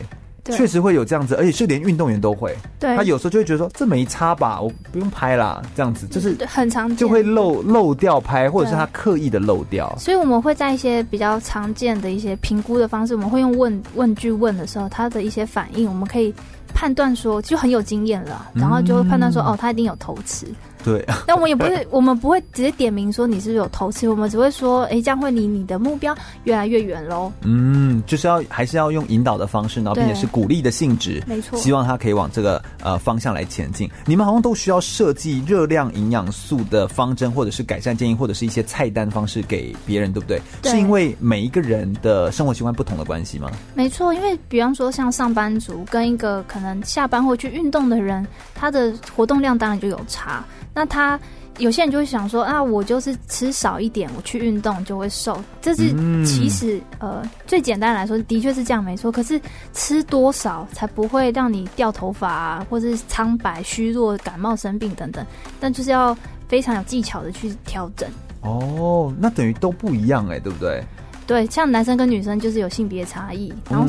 [0.49, 2.55] 确实会有这样子，而且是连运动员都会。
[2.79, 9.93] 对，他有时候就会觉得说，这没差吧，我不用拍啦，这样子就是很常见，就会漏漏掉拍，或者是他刻意的漏掉。
[9.97, 16.33] 所以我们会在一些比较常见的一些评估的方式，我们会用问问句问的时候，他的一些反应，我们可以
[16.73, 20.45] 判断说就很有经验了，然后就会判断说，嗯、哦，他一定有偷吃。
[20.83, 26.15] 对， 但我们也不会，我们不会直接点名说你是不是有偷吃，我们只会说，哎，这样会离你的目标
[26.45, 27.31] 越来越远喽。
[27.41, 33.89] 嗯，就是要还是要用引导的方式，然后并且是鼓励的性质，没错，希望他可以往这个呃方向来前进。
[34.05, 40.41] 你们好像都需要设计热量、营养素的方针，或者是改善建议，或者是一些菜单方式给别人，对不对？
[40.61, 40.71] 对。
[40.71, 43.51] 是因为每一个人的生活习惯不同的关系吗？
[43.73, 50.43] 没错，因为比方说像上班族跟一个可能下班或去运动的人，他的活动量当然就有差。
[50.79, 51.19] 那他
[51.57, 55.37] 有些人就会想说啊，我就是吃少一点，我去运动就会瘦。
[55.61, 55.89] 这是
[56.25, 59.11] 其实呃最简单来说，的确是这样没错。
[59.11, 59.37] 可是
[59.73, 65.25] 吃多少才不会让你掉头发啊，或者是苍白、虚弱、感冒、生病等等？
[65.59, 68.09] 但就是要非常有技巧的去调整。
[68.39, 70.81] 哦，那等于都不一样哎，对不对？
[71.29, 73.85] 对，像男生跟女生就是有性别差异，然后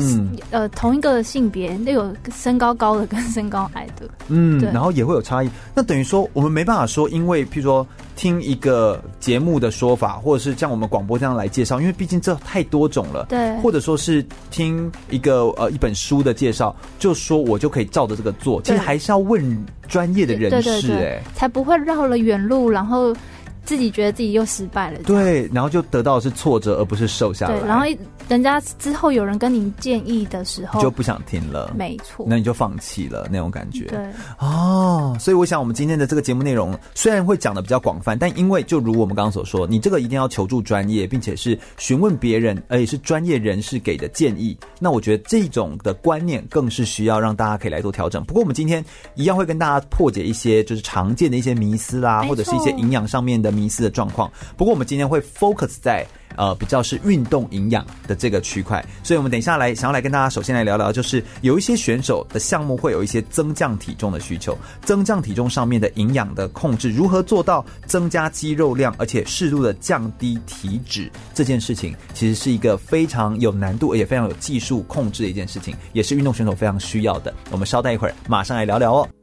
[0.51, 5.49] 呃同一个性别都有身高高的跟身高矮的，嗯，对，然后也会有差异。
[5.73, 23.15] 那等于说我们没办法说，因为譬如说听一个节目的说法，或者是像我们广播这样来介绍，因为毕竟这太多种了，对，或者说是听一个呃一本书的介绍，就说我就可以照着这个做，其实还是要问专业的人士，哎，才不会绕了远路，然后。
[23.63, 27.59] 自己觉得自己又失败了，对，然后就得到的是挫折，而不是瘦下来。
[27.59, 27.85] 对，然后
[28.27, 33.85] 人家之后有人跟你建议的时候，就不想听了，没错，那你就放弃了那种感觉。
[33.85, 33.99] 对，
[34.39, 44.57] 哦，所以我想我们今天的这个节目内容虽然会讲的比较广泛，但因为就如我们刚刚所说，你这个一定要求助专业，并且是询问别人，而且是专业人士给的建议。
[44.79, 48.23] 那我觉得这种的观念更是需要让大家可以来做调整。
[48.25, 48.83] 不过我们今天
[49.15, 53.50] 一样会跟大家破解一些就是常见的一些迷思啦，或者是一些营养上面的。
[53.51, 77.33] 迷思的状况，不过我们今天会 focus 在呃比较是运动营养的这个区块，所以我们等一下来想要来跟大家首先来聊聊，就是有一些选手的项目会有一些增降体重的需求，增降体重上面的营养的控制，如何做到增加肌肉量，而且适度的降低体脂这件事情，其实是一个非常有难度而且非常有技术控制的一件事情，也是运动选手非常需要的。
[77.51, 79.20] 我们稍待一会儿，马上来聊聊哦。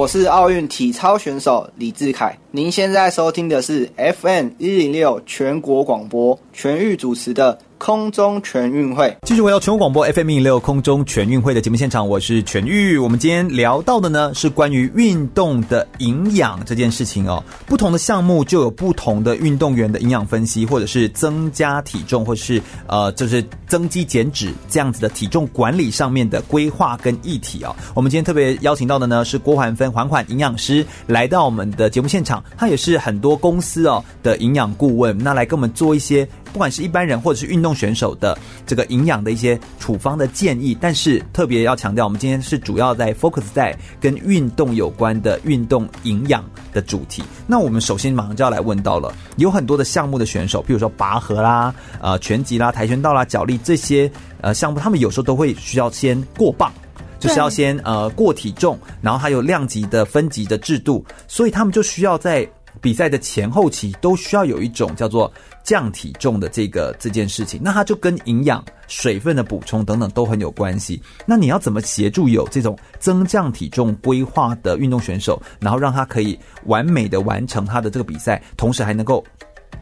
[0.00, 2.34] 我是奥运体操选手李志凯。
[2.52, 7.58] 您现在收听的是 FM 一零六全国广播全域主持的。
[7.80, 12.98] 空中全运会，继续回到全国广播 FM 一六空中全运会的节目现场，我是全玉。
[12.98, 17.42] 我们今天聊到的呢是关于运动的营养这件事情哦。
[17.64, 27.74] 不同的项目就有不同的运动员的营养分析，或者是增加体重，或者是呃就是增肌减脂这样子的体重管理上面的规划跟议题哦。
[27.94, 36.28] 我们今天特别邀请到的呢是郭环芬环环营养师来到我们的节目现场，他也是很多公司哦的营养顾问，那来跟我们做一些。
[36.52, 38.36] 不管是一般人或者是运动选手的
[38.66, 47.22] 这个营养的一些处方的建议，但是特别要强调，我们今天是主要在 focus 在跟运动有关的运动营养的主题。
[47.46, 54.10] 那我们首先马上就要来问到了，有很多的项目的选手，比如说拔河啦、呃拳击啦、跆拳道啦、脚力这些
[54.40, 56.70] 呃项目，他们有时候都会需要先过磅，
[57.18, 62.48] 就是要先呃过体重，然后还有量级的分级的制度，所以他们就需要在
[62.80, 65.32] 比赛的前后期都需要有一种叫做。
[65.62, 71.00] 降体重的这个这件事情，那它就跟营养、水分的补充等等都很有关系。
[71.26, 79.22] 那你要怎么协助有这种增降体重规划的运动选手，然后让他可以完美的完成他的这个比赛，同时还能够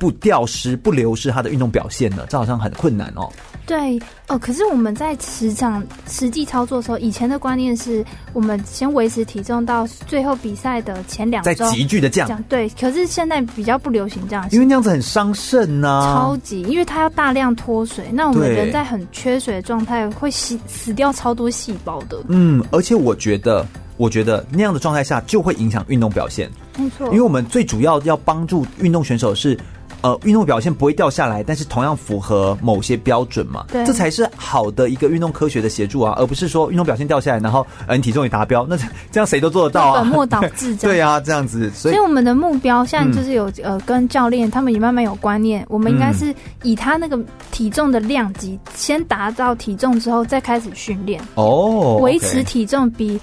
[0.01, 2.27] 不掉失、不流失他的运动表现呢？
[2.29, 3.31] 这好像很困难哦。
[3.69, 8.03] 对哦，可是我们在实场实际操作的时候，以前的观念是
[8.33, 12.43] 我们先维持体重到最后比赛的前两周，再急剧的降。
[12.49, 16.17] 对，可是现在比较不流行这样，因为那样子很伤肾呐。
[16.17, 22.19] 超级，因为它要大量脱水，那我们人在很缺水的状态会死死掉超多细胞的。
[22.29, 23.67] 嗯，而且我觉得，
[23.99, 26.51] 我觉得那样的状态下就会影响运动表现。
[26.79, 29.59] 没错，因为我们最主要要帮助运动选手是。
[30.01, 33.65] 呃，运动表现不会掉下来，但是同样符合某些标准嘛？
[33.73, 38.77] 对，这才是好的一个运动科学的协助啊，而不是说运动表现掉下来，然后呃你体重也达标，那
[39.11, 40.01] 这样谁都做得到啊？
[40.01, 40.75] 本末倒置。
[40.79, 41.69] 对啊，这样子。
[41.75, 46.33] 所以，所以我们的目标现在就是有、嗯、呃，跟教练他们也慢慢有观念，我们应该是
[46.63, 47.19] 以他那个
[47.51, 53.21] 体重的量级，嗯、先达到体重之后再开始训练哦，维持体重比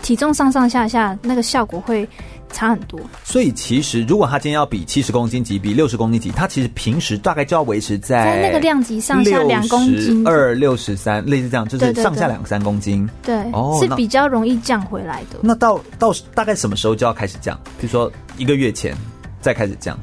[0.00, 2.08] 体重上上下下那个效果会。
[2.54, 15.38] 差很多，所以其实如果他今天要比七十公斤级，比六十公斤级，他其实平时大概就要维持在在那个量级上下两公斤，二六十三，类似这样，就是上下两三公斤，对，哦，是比较容易降回来的。
[15.42, 17.58] 那到到大概什么时候就要开始降？
[17.80, 18.96] 比如说一个月前
[19.40, 19.98] 再开始降？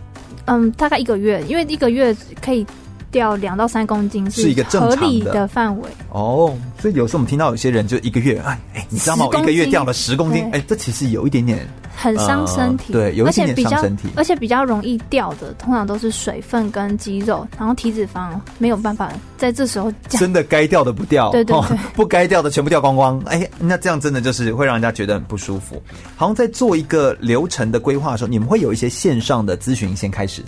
[0.45, 2.65] 嗯，大概一个月，因为一个月可以。
[3.11, 9.25] 掉两到三公斤是一个合理的范围哦，所以有时候我们听到有些人就一个月，哎哎，你知道吗？
[9.25, 11.67] 我一个月掉了十公斤，哎，这其实有一点点
[12.01, 25.79] 很伤身体，对，有一点点伤身体，而且比较容易掉的，通常都是水分跟肌肉，然后体脂肪没有办法在这时候真的该掉的不掉，对对对，不该掉的全部掉光光，哎，那这样真的就是会让人家觉得很不舒服。
[26.15, 30.41] 好像在做一个流程的规划的时候，你们会有一些线上的咨询先开始。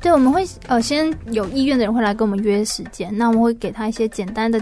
[0.00, 4.60] 对，我们会呃先有意愿的人会来跟我们约时间，那我们会给他一些简单的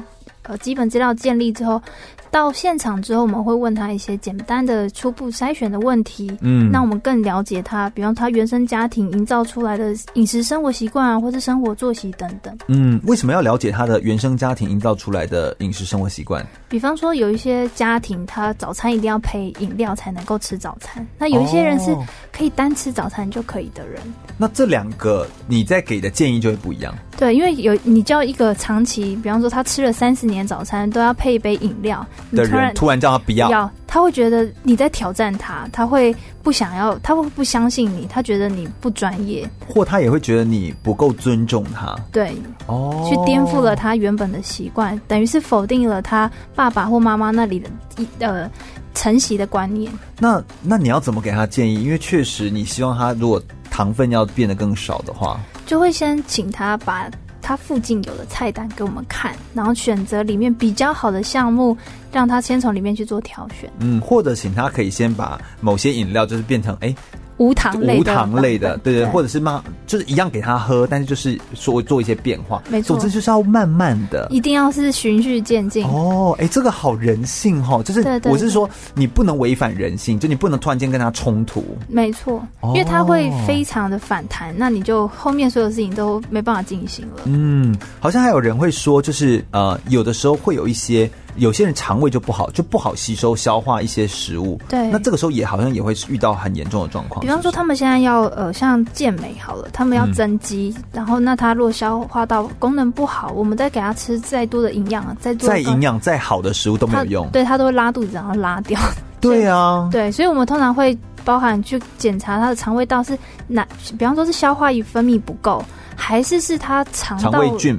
[0.49, 1.81] 呃基本资料建立之后。
[2.29, 12.55] 到现场之后，我们会问他一些简单的初步筛选的问题，嗯，那我们更了解他，比方他原生家庭营造出来的饮食生活习惯啊，或是生活作息等等。
[12.67, 16.45] 嗯，为什么要了解他的原生家庭营造出来的饮食生活习惯？
[16.69, 21.97] 比方说，有一些家庭他早餐一定要配饮料才能够吃早餐，那有一些人是
[22.33, 23.99] 可以单吃早餐就可以的人。
[24.03, 26.95] 哦，那这两个你在给的建议就会不一样。
[27.17, 41.95] 对，因为有你叫一个长期，比方说他吃了三十年早餐都要配一杯饮料的人，突然叫他不要，要他会觉得你在挑战他，他会不想要，他会不相信你，他觉得你不专业，或他也会觉得你不够尊重他。
[42.11, 42.35] 对，
[42.67, 48.51] 哦，去颠覆了他原本的习惯，等于是否定了他爸爸或妈妈那里的一呃
[48.95, 49.93] 承袭的观念。
[50.19, 51.85] 那那你要怎么给他建议？
[51.85, 55.39] 因为确实你希望他如果糖分要变得更少的话。
[55.67, 57.11] 就会先请他把
[57.47, 61.77] 他附近有的菜单给我们看，然后选择里面比较好的项目，
[62.11, 63.71] 让他先从里面去做挑选。
[63.79, 66.89] 嗯，或者请他可以先把某些饮料就是变成哎。
[66.89, 66.97] 诶
[67.39, 75.85] 无糖类的，无糖类的， 对或者是嘛，就是一样给他喝，但是就是说做一些变化，没错，总之就是要慢慢的，一定要是循序渐进。
[75.87, 87.23] 哦，哎，这个好人性哈，就是我是说，你不能违反人性，就你不能突然间跟他冲突，没错，因为他会非常的反弹，那你就后面所有事情都没办法进行了。
[87.25, 91.11] 嗯，好像还有人会说，就是呃，有的时候会有一些。
[91.37, 94.59] 有些人肠胃就不好，就不好吸收消化一些食物。
[94.69, 97.21] 对，那这个时候也好像也会遇到很严重的状况。
[97.21, 108.81] 比方说，他们现在要呃，像健美好了，他们要增肌，嗯、然后那他如果消化道功能不好，我们再给他吃再多的营养，再多再营养再好的食物都没有用，对他都会拉肚子，然后拉掉。
[109.21, 113.67] 对啊，对，所以我们通常会包含去检查他的肠胃道是哪，
[113.99, 115.65] 比方说是消化液分泌不够，
[115.97, 117.79] 还是是他肠道肠胃菌，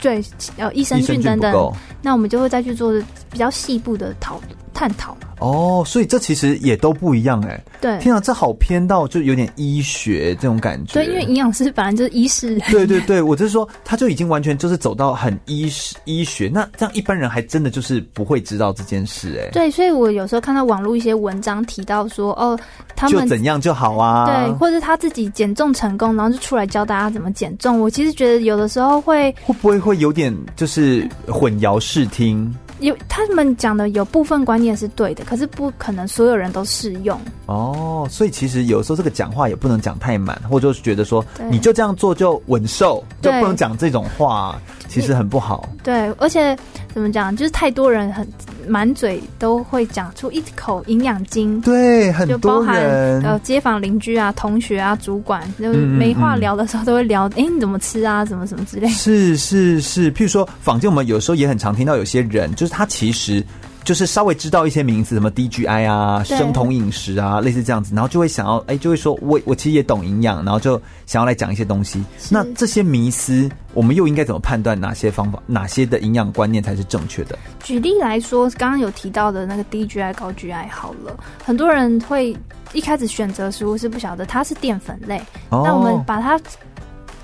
[0.00, 0.22] 对，
[0.56, 2.92] 呃，益生菌等等，那我们就会再去做
[3.30, 4.40] 比较细部的讨
[4.78, 5.16] 探讨。
[5.40, 7.60] 哦，所以这其实也都不一样哎。
[7.80, 10.92] 对，天啊，这好偏到就有点医学这种感觉。
[10.94, 12.56] 对，因为营养师本来就是医师。
[12.70, 15.68] 对对对，我就是说，他就已经完全就是走到很医
[16.04, 16.48] 医学。
[16.52, 19.50] 那这样一般人还真的就是不会知道这件事哎。
[19.50, 22.58] 对，所以我有时候看到网络一些文章提到说，哦，
[22.94, 24.26] 他们就怎样就好啊。
[24.26, 27.80] 对，或者他自己减重成功，然后就出来教大家怎么减重。
[27.80, 32.52] 我其实觉得有的时候会会不会会有点就是混淆视听。
[32.80, 37.18] 有他们讲的有部分观念是对的，可是不可能所有人都适用。
[37.46, 38.06] 哦。
[38.10, 45.68] 所以其实有时候这个讲话也不能讲太满，或者是觉得说你就这样做就稳瘦，就不能讲这种话，其实很不好。
[45.84, 46.56] 对，而且
[46.94, 48.26] 怎么讲，就是太多人很
[48.66, 52.76] 满嘴都会讲出一口营养经，对，很多人，就包含
[53.22, 58.24] 呃街坊邻居啊、同学啊、主管，就没话聊的时候都会聊，哎、嗯嗯，你怎么吃啊？
[58.24, 58.88] 怎么什么之类。
[58.88, 62.78] 是是是，譬如说坊间我们有时候也很常听到有些人就是。
[62.78, 63.44] 他其实
[63.88, 72.04] 就是稍微知道一些名词，什么 DGI 啊、生酮饮食啊，类似这样子，然后就会想要，哎，就会说我我其实也懂营养，然后就想要来讲一些东西。
[72.28, 77.38] 那这些迷思，我们又应该怎么判断哪些方法、哪些的营养观念才是正确的？
[77.64, 82.36] 举例来说，刚刚有提到的那个 DGI 高 GI 好了，很多人会
[82.74, 86.38] 一开始选择食物是不晓得它是淀粉类，哦、那我们把它。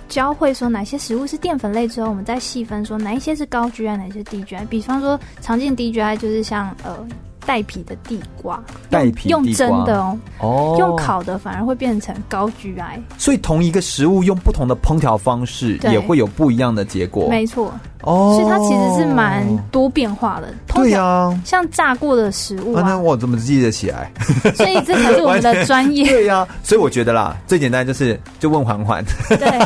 [0.08, 4.66] 教会说哪些食物是淀粉类之后，我们再细分说哪一些是高 GI，哪一些低 GI。
[4.68, 7.06] 比方说，常见低 GI 就是像呃。
[7.46, 13.00] 带皮的地瓜，带皮用蒸的哦，哦，用烤的反而会变成高 GI。
[13.18, 17.28] 所以同一个食物用不同的烹调方式，也会有不一样的结果。
[17.28, 20.52] 没错，哦，所以它其实是蛮多变化的。
[20.68, 24.10] 对呀，像炸过的食物啊，那我怎么记得起来？
[24.54, 26.04] 所以这才是我们的专业。
[26.08, 29.04] 对呀，所以我觉得啦，最简单就是就问环环。
[29.28, 29.58] 对，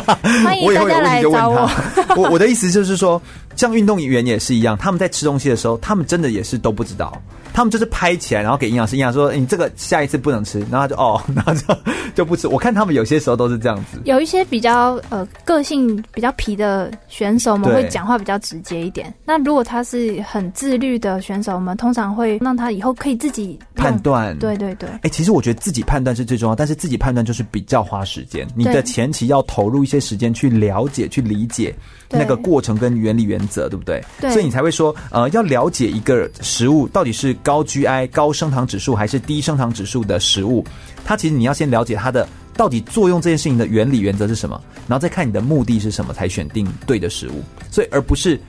[0.43, 1.69] 欢迎 大家来找我。
[2.15, 3.21] 我我的意思就是说，
[3.55, 7.11] 像运动员也是一样，他们在吃东西的时候，他们真的也是都不知道。
[7.53, 11.77] 他们就是拍起来，然后给营养师，营养说：“你这个下一次不能吃。”然后他就哦， 然后就
[12.15, 12.47] 就不吃。
[12.47, 13.99] 我看他们有些时候都是这样子。
[14.05, 19.13] 有一些比较呃个性比较皮的选手，我们会讲话比较直接一点。
[19.25, 24.37] 那如果他是很自律的选手，我们通常会让他以后可以自己判断。
[24.39, 24.89] 对对对。
[24.89, 28.47] 哎、欸，其实我觉得自己判断是最重要，但是自己判断就是比较花时间。
[28.55, 31.73] 你的前期要投入一些时间去了解、去理解
[32.09, 34.03] 那个过程跟原理原则，对不对？
[34.19, 34.31] 对。
[34.31, 37.35] 所以你才会说，呃，要了解一个食物到底是。
[37.41, 40.63] 高 GI 高升糖指数还是低升糖指数的食物，
[41.05, 47.41] 它其实你要先了解它的到底作用这件事情的原理原则是什么，然后再看你的目的是什么，才选定对的食物。
[47.71, 48.39] 所以而不是。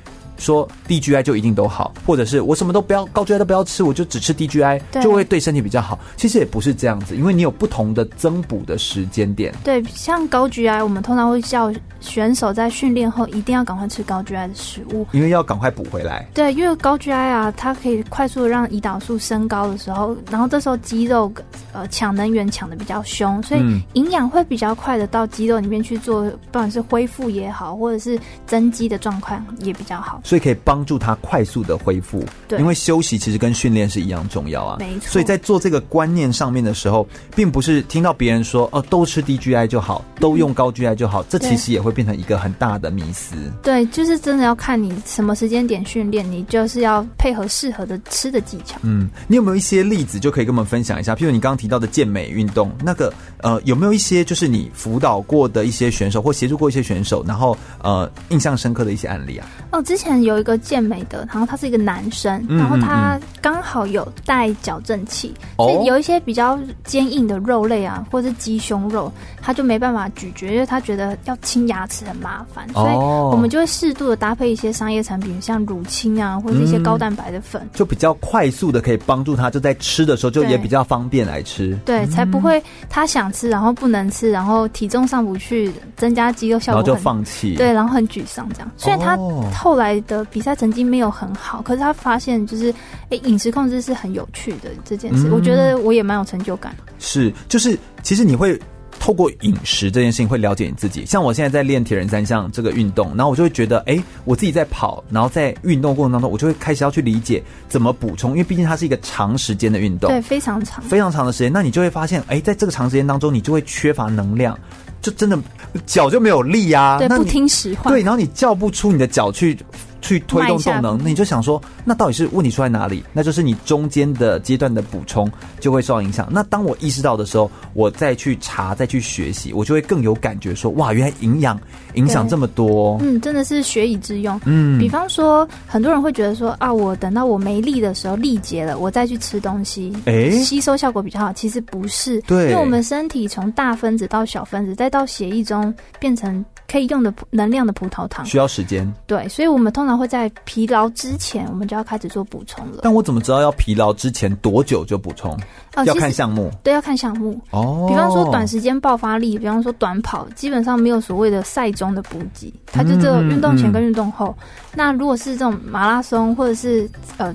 [0.40, 5.98] 说 DGI 就一定都好，或者是我什么都不要，高 GI 都不要吃，我就只吃 DGI 就会对身体比较好。
[6.16, 9.54] 其实也不是这样子，因为你有不同的增补的时间点。
[9.62, 16.26] 对，像高 GI，我们通常会叫选手在训练后一定要赶快吃高 GI 的食物，因为要赶快补回来。
[16.32, 21.30] 对，因为高 GI 啊，它可以快速的让胰岛素升高的时候，然后这时候肌肉
[21.72, 23.60] 呃抢能源抢的比较凶，所以
[23.92, 30.20] 营养会比较快的到肌肉里面去做，不管是恢复也好，或者是增肌的状况也比较好。
[30.30, 35.10] 所以可以帮助他快速的恢复，对，因为休息其实跟训练是一样重要啊，没错。
[35.10, 43.34] 所以在做这个观念上面的时候，并不是听到别人说哦，都吃低 GI 就好，都用高 GI 就好，嗯，这其实也会变成一个很大的迷思。
[43.60, 48.78] 对，就是真的要看你什么时间点训练，你就是要配合适合的吃的技巧。
[48.82, 51.12] 嗯，你有没有一些例子就可以跟我们分享一下？
[51.12, 59.48] 譬如你刚刚提到的健美运动，那个呃，有没有一些就是你辅导过的一些选手或协助过一些选手，然后呃，印象深刻的一些案例啊？
[59.72, 60.56] 哦，之前有一个。
[60.60, 88.70] 健美的，然后他是一个男生，然后他刚好有带矫正器，嗯嗯嗯，所以有一些比较坚硬的肉类啊，或者是鸡胸肉，他就没办法咀嚼，因为他觉得要清牙齿很麻烦，所以我们就会适度的搭配一些商业产品，像乳清啊，或者一些高蛋白的粉，就比较快速的可以帮助他，就在吃的时候就也比较方便来吃，对，才不会他想吃然后不能吃，然后体重上不去，增加肌肉效果，然后就放弃，对，然后很沮丧这样。
[88.76, 89.16] 虽然他
[89.56, 90.50] 后来的比赛。
[90.60, 92.74] 成绩没有很好，可是他发现就是，
[93.08, 96.74] 哎，饮食控制是很有趣的这件事，嗯，我觉得我也蛮有成就感。
[96.98, 98.60] 是，就是其实你会
[98.98, 101.06] 透过饮食这件事情会了解你自己。
[101.06, 111.50] 像我现在在练铁人三项这个运动，然后我就会觉得，哎，我自己在跑，然后在运动过程当中，我就会开始要去理解怎么补充，因为毕竟它是一个长时间的运动，对，非常长，非常长的时间。
[111.50, 114.58] 那你就会发现，哎，在这个长时间当中，你就会缺乏能量。
[115.02, 115.38] 就真的
[115.86, 119.56] 脚就没有力啊，对，不听使唤，对，然后你叫不出你的脚去
[120.00, 123.02] 去推动动能，那你就想说，那到底是问题出在哪里？
[123.12, 126.28] 那就是你中间的阶段的补充就会受到影响。
[126.30, 131.58] 那当我意识到的时候，我再去查，再去学习，我就会更有感觉说，说哇，原来营养
[131.94, 132.98] 影响这么多。
[133.00, 134.40] 嗯，真的是学以致用。
[134.44, 141.32] 嗯，比方说，很多人会觉得说啊，我等到我没力的时候，力竭了，我再去吃东西，哎、欸，吸收效果比较好。
[141.32, 146.44] 其实不是，对，因为我们身体从大分子到小分子，再到血液中变成。
[146.70, 152.78] 可以用的能量的葡萄糖需要时间，对，所以我们通常会在疲劳之前，我们就要开始做补充了。
[152.84, 155.36] 但我怎么知道要疲劳之前多久就补充？
[155.74, 157.86] 哦，要看项目，对，要看项目哦。
[157.88, 164.26] 比方说短时间爆发力，比方说短跑，基本上没有所谓的赛中的补给，它就这个运动前跟运动后。
[164.26, 164.74] 嗯嗯嗯。
[164.74, 167.34] 那如果是这种马拉松或者是呃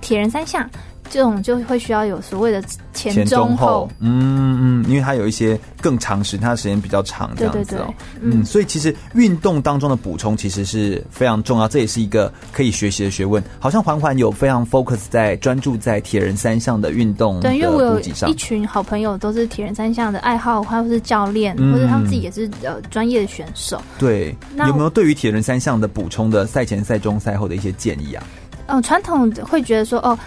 [0.00, 0.68] 铁人三项。
[1.10, 13.42] 这种就会需要有所谓的前中后，嗯嗯，因为它有一些更长时，它的时间比较长，这样子哦，对对对嗯，嗯，所以其实运动当中的补充其实是非常重要，这也是一个可以学习的学问。
[13.58, 23.80] 好像环环有非常 focus 在专注在铁人三项的运动，对，因为我有一群好朋友都是铁人三项的爱好，或者是教练，嗯、或者他们自己也是呃专业的选手。
[23.98, 28.24] 对，有没有对于铁人三项的补充的赛前、赛中、赛后的一些建议啊？
[28.66, 30.18] 嗯、呃，传统会觉得说哦。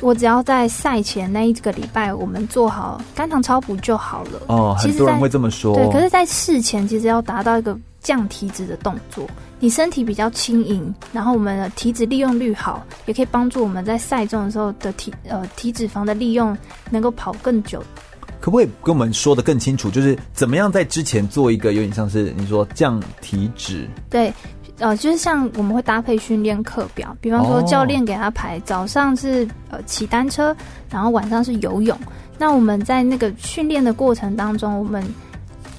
[0.00, 4.42] 我只要在赛前那一个礼拜，我们做好肝糖超补就好了。
[4.48, 5.74] 哦，很多人会这么说。
[5.74, 9.26] 对，可是，在事前其实要达到一个降体脂的动作，
[9.58, 16.56] 你身体比较轻盈，然后我们的体脂利用率好，也可以帮助我们在赛中的时候的体呃体脂肪的利用
[16.90, 17.82] 能够跑更久。
[18.38, 19.90] 可不可以跟我们说的更清楚？
[19.90, 23.88] 就是怎么样在之前做一个有点像是你说降体脂？
[24.08, 24.32] 对。
[24.78, 30.54] 呃，就是像我们会搭配训练课表，比方说教练给他排早上是呃骑单车，
[30.90, 31.96] 然后晚上是游泳。
[32.38, 35.02] 那我们在那个训练的过程当中，我们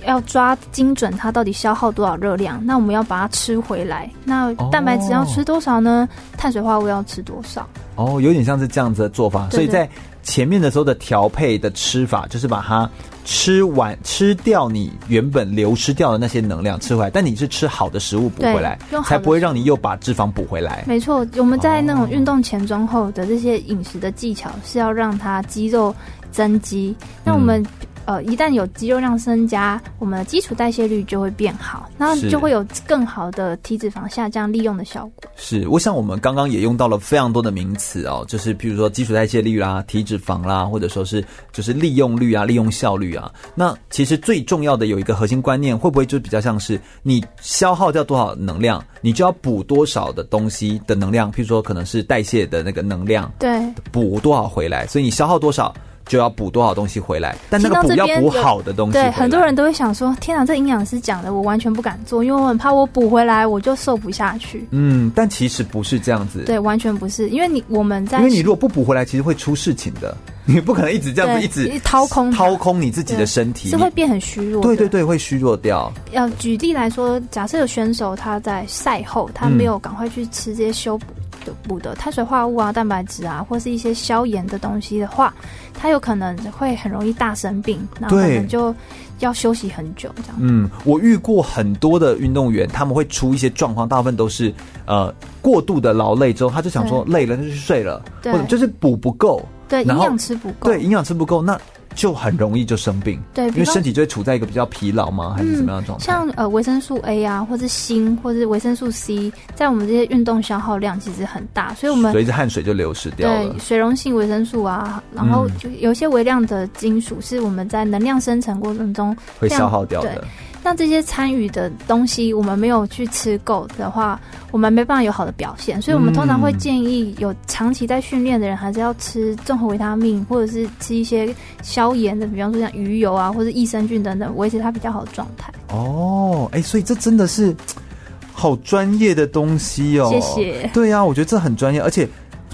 [0.06, 4.10] 要抓精准它到底消耗多少热量，那我们要把它吃回来。
[4.24, 6.10] 那蛋白质要吃多少呢？
[6.36, 7.68] 碳水化合物要吃多少？
[7.95, 9.48] 哦，有点像是这样子的做法。
[9.52, 9.88] 所以在
[10.28, 12.88] 前面的时候的调配的吃法，就是把它。
[13.30, 20.86] 吃完吃掉你原本流失掉的那些能量吃回来，但你是吃好的食物补回来，才不会让你又把脂肪补回来。
[20.88, 25.94] 没错，我们在那种运动前、中、后的这些饮食的技巧是要让它肌肉
[26.32, 26.96] 增肌。
[27.26, 27.62] 那我们。
[28.08, 35.30] 呃，一旦有肌肉量增加，我们的基础代谢率就会变好，那就会有更好的体脂肪下降利用的效果。
[35.36, 43.30] 是，我想我们刚刚也用到了非常多的名词哦，就是比如说基础代谢率啦、体脂肪啦，或者说是就是利用率啊、利用效率啊。
[43.53, 51.30] 那其实最重要的有一个核心观念，会不会就比较像是你消耗掉多少能量，你就要补多少的东西的能量？
[51.30, 55.76] 譬如说可能是代谢的那个能量，对，补多少回来，所以你消耗多少。
[56.08, 58.93] 就要补多少东西回来，但那个补要补好的东西。
[58.93, 66.43] 对，很多人都会想说：“天哪，这营养师讲的，我完全不敢做，因为我很怕我补回来我就瘦不下去。”嗯，但其实不是这样子。
[66.45, 70.16] 对，完全不是，因为你我们在，因为你如果不补回来，其实会出事情的。
[70.49, 74.64] 你不可能一直这样子一直掏空掏空你自己的身体，是会变很虚弱。
[74.64, 75.91] 对对对，会虚弱掉。
[76.14, 81.05] 要举例来说，假设有选手他在赛后，他没有赶快去吃这些修补
[81.48, 85.34] 的补的碳水化合物啊、蛋白质啊，或是一些消炎的东西的话，
[85.74, 88.76] 他有可能会很容易大生病，然后可能就
[89.20, 90.38] 要休息很久这样。
[90.39, 94.54] 嗯，我遇过很多的运动员，他们会出一些状况，大部分都是
[94.86, 99.41] 呃过度的劳累之后，他就想说累了就去睡了，或者就是补不够。
[99.68, 100.70] 对，营养吃不够。
[100.70, 101.59] 对，营养吃不够，那
[101.95, 103.20] 就很容易就生病。
[103.34, 105.34] 对，因为身体就会处在一个比较疲劳吗？
[105.36, 106.05] 还是什么样的状态？
[106.05, 113.49] 像呃维生素 A 啊，或是锌，或是维生素 C，在我们这些运动消耗量其实很大，所以我们随着汗水就流失掉了。
[113.49, 120.24] 对，水溶性维生素啊，然后就有一些微量的金属是我们在能量生成过程中会消耗掉的。
[120.68, 124.20] 像这些参与的东西，我们没有去吃够的话，
[124.51, 125.82] 我们没办法有好的表现。
[125.82, 135.53] 所以，我们通常会建议有长期在训练的人，还是要吃综合维他命，或者是吃一些消炎的，比方说像鱼油啊，或者益生菌等等，维持它比较好的状态。
[135.70, 137.55] 哦，哎、欸，所以这真的是
[138.34, 140.09] 好专业的东西哦。
[140.09, 140.70] 谢谢。
[140.74, 142.05] 对呀、啊，我觉得这很专业，而且。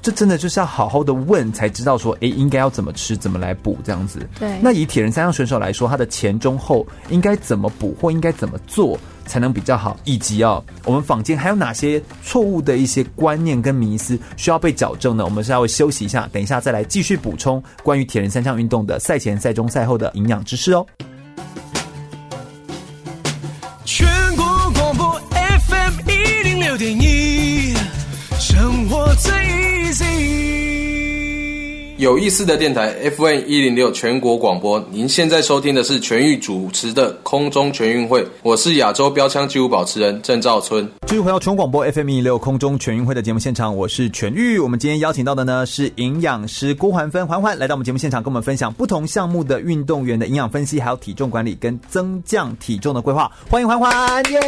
[0.03, 4.19] 这真的就是要好好的问，才知道说，哎，应该要怎么吃，怎么来补这样子。
[4.37, 4.59] 对。
[4.61, 9.97] 那以铁人三项选手来说，他的前中后应该怎么补，或应该怎么做才能比较好？
[10.03, 15.23] 以及啊，我们坊间还有哪些错误的一些观念跟迷思需要被矫正呢？
[15.23, 20.85] 我们稍微休息一下，等一下再来继续补充关于铁人三项运动的赛前、赛中、赛后的营养知识哦。
[23.85, 25.21] 全国广播
[25.69, 27.73] FM 一零六点一，
[28.37, 29.62] 生活最。
[31.97, 40.89] 有意思的电台 FM 一零六全国广播，您现在收听的是全域主持的空中全运会，我是亚洲标枪纪录保持人郑兆春。
[41.05, 44.57] 继续回到全国广播 FM 一零六空中全运会的节目现场，我是全域。
[44.57, 53.31] 我们今天邀请到的呢是营养师郭环芬环环来到我们节目现场，跟我们分享不同项目的运动员的营养分析，还有体重管理跟增降体重的规划。
[53.51, 54.39] 欢迎环环，耶！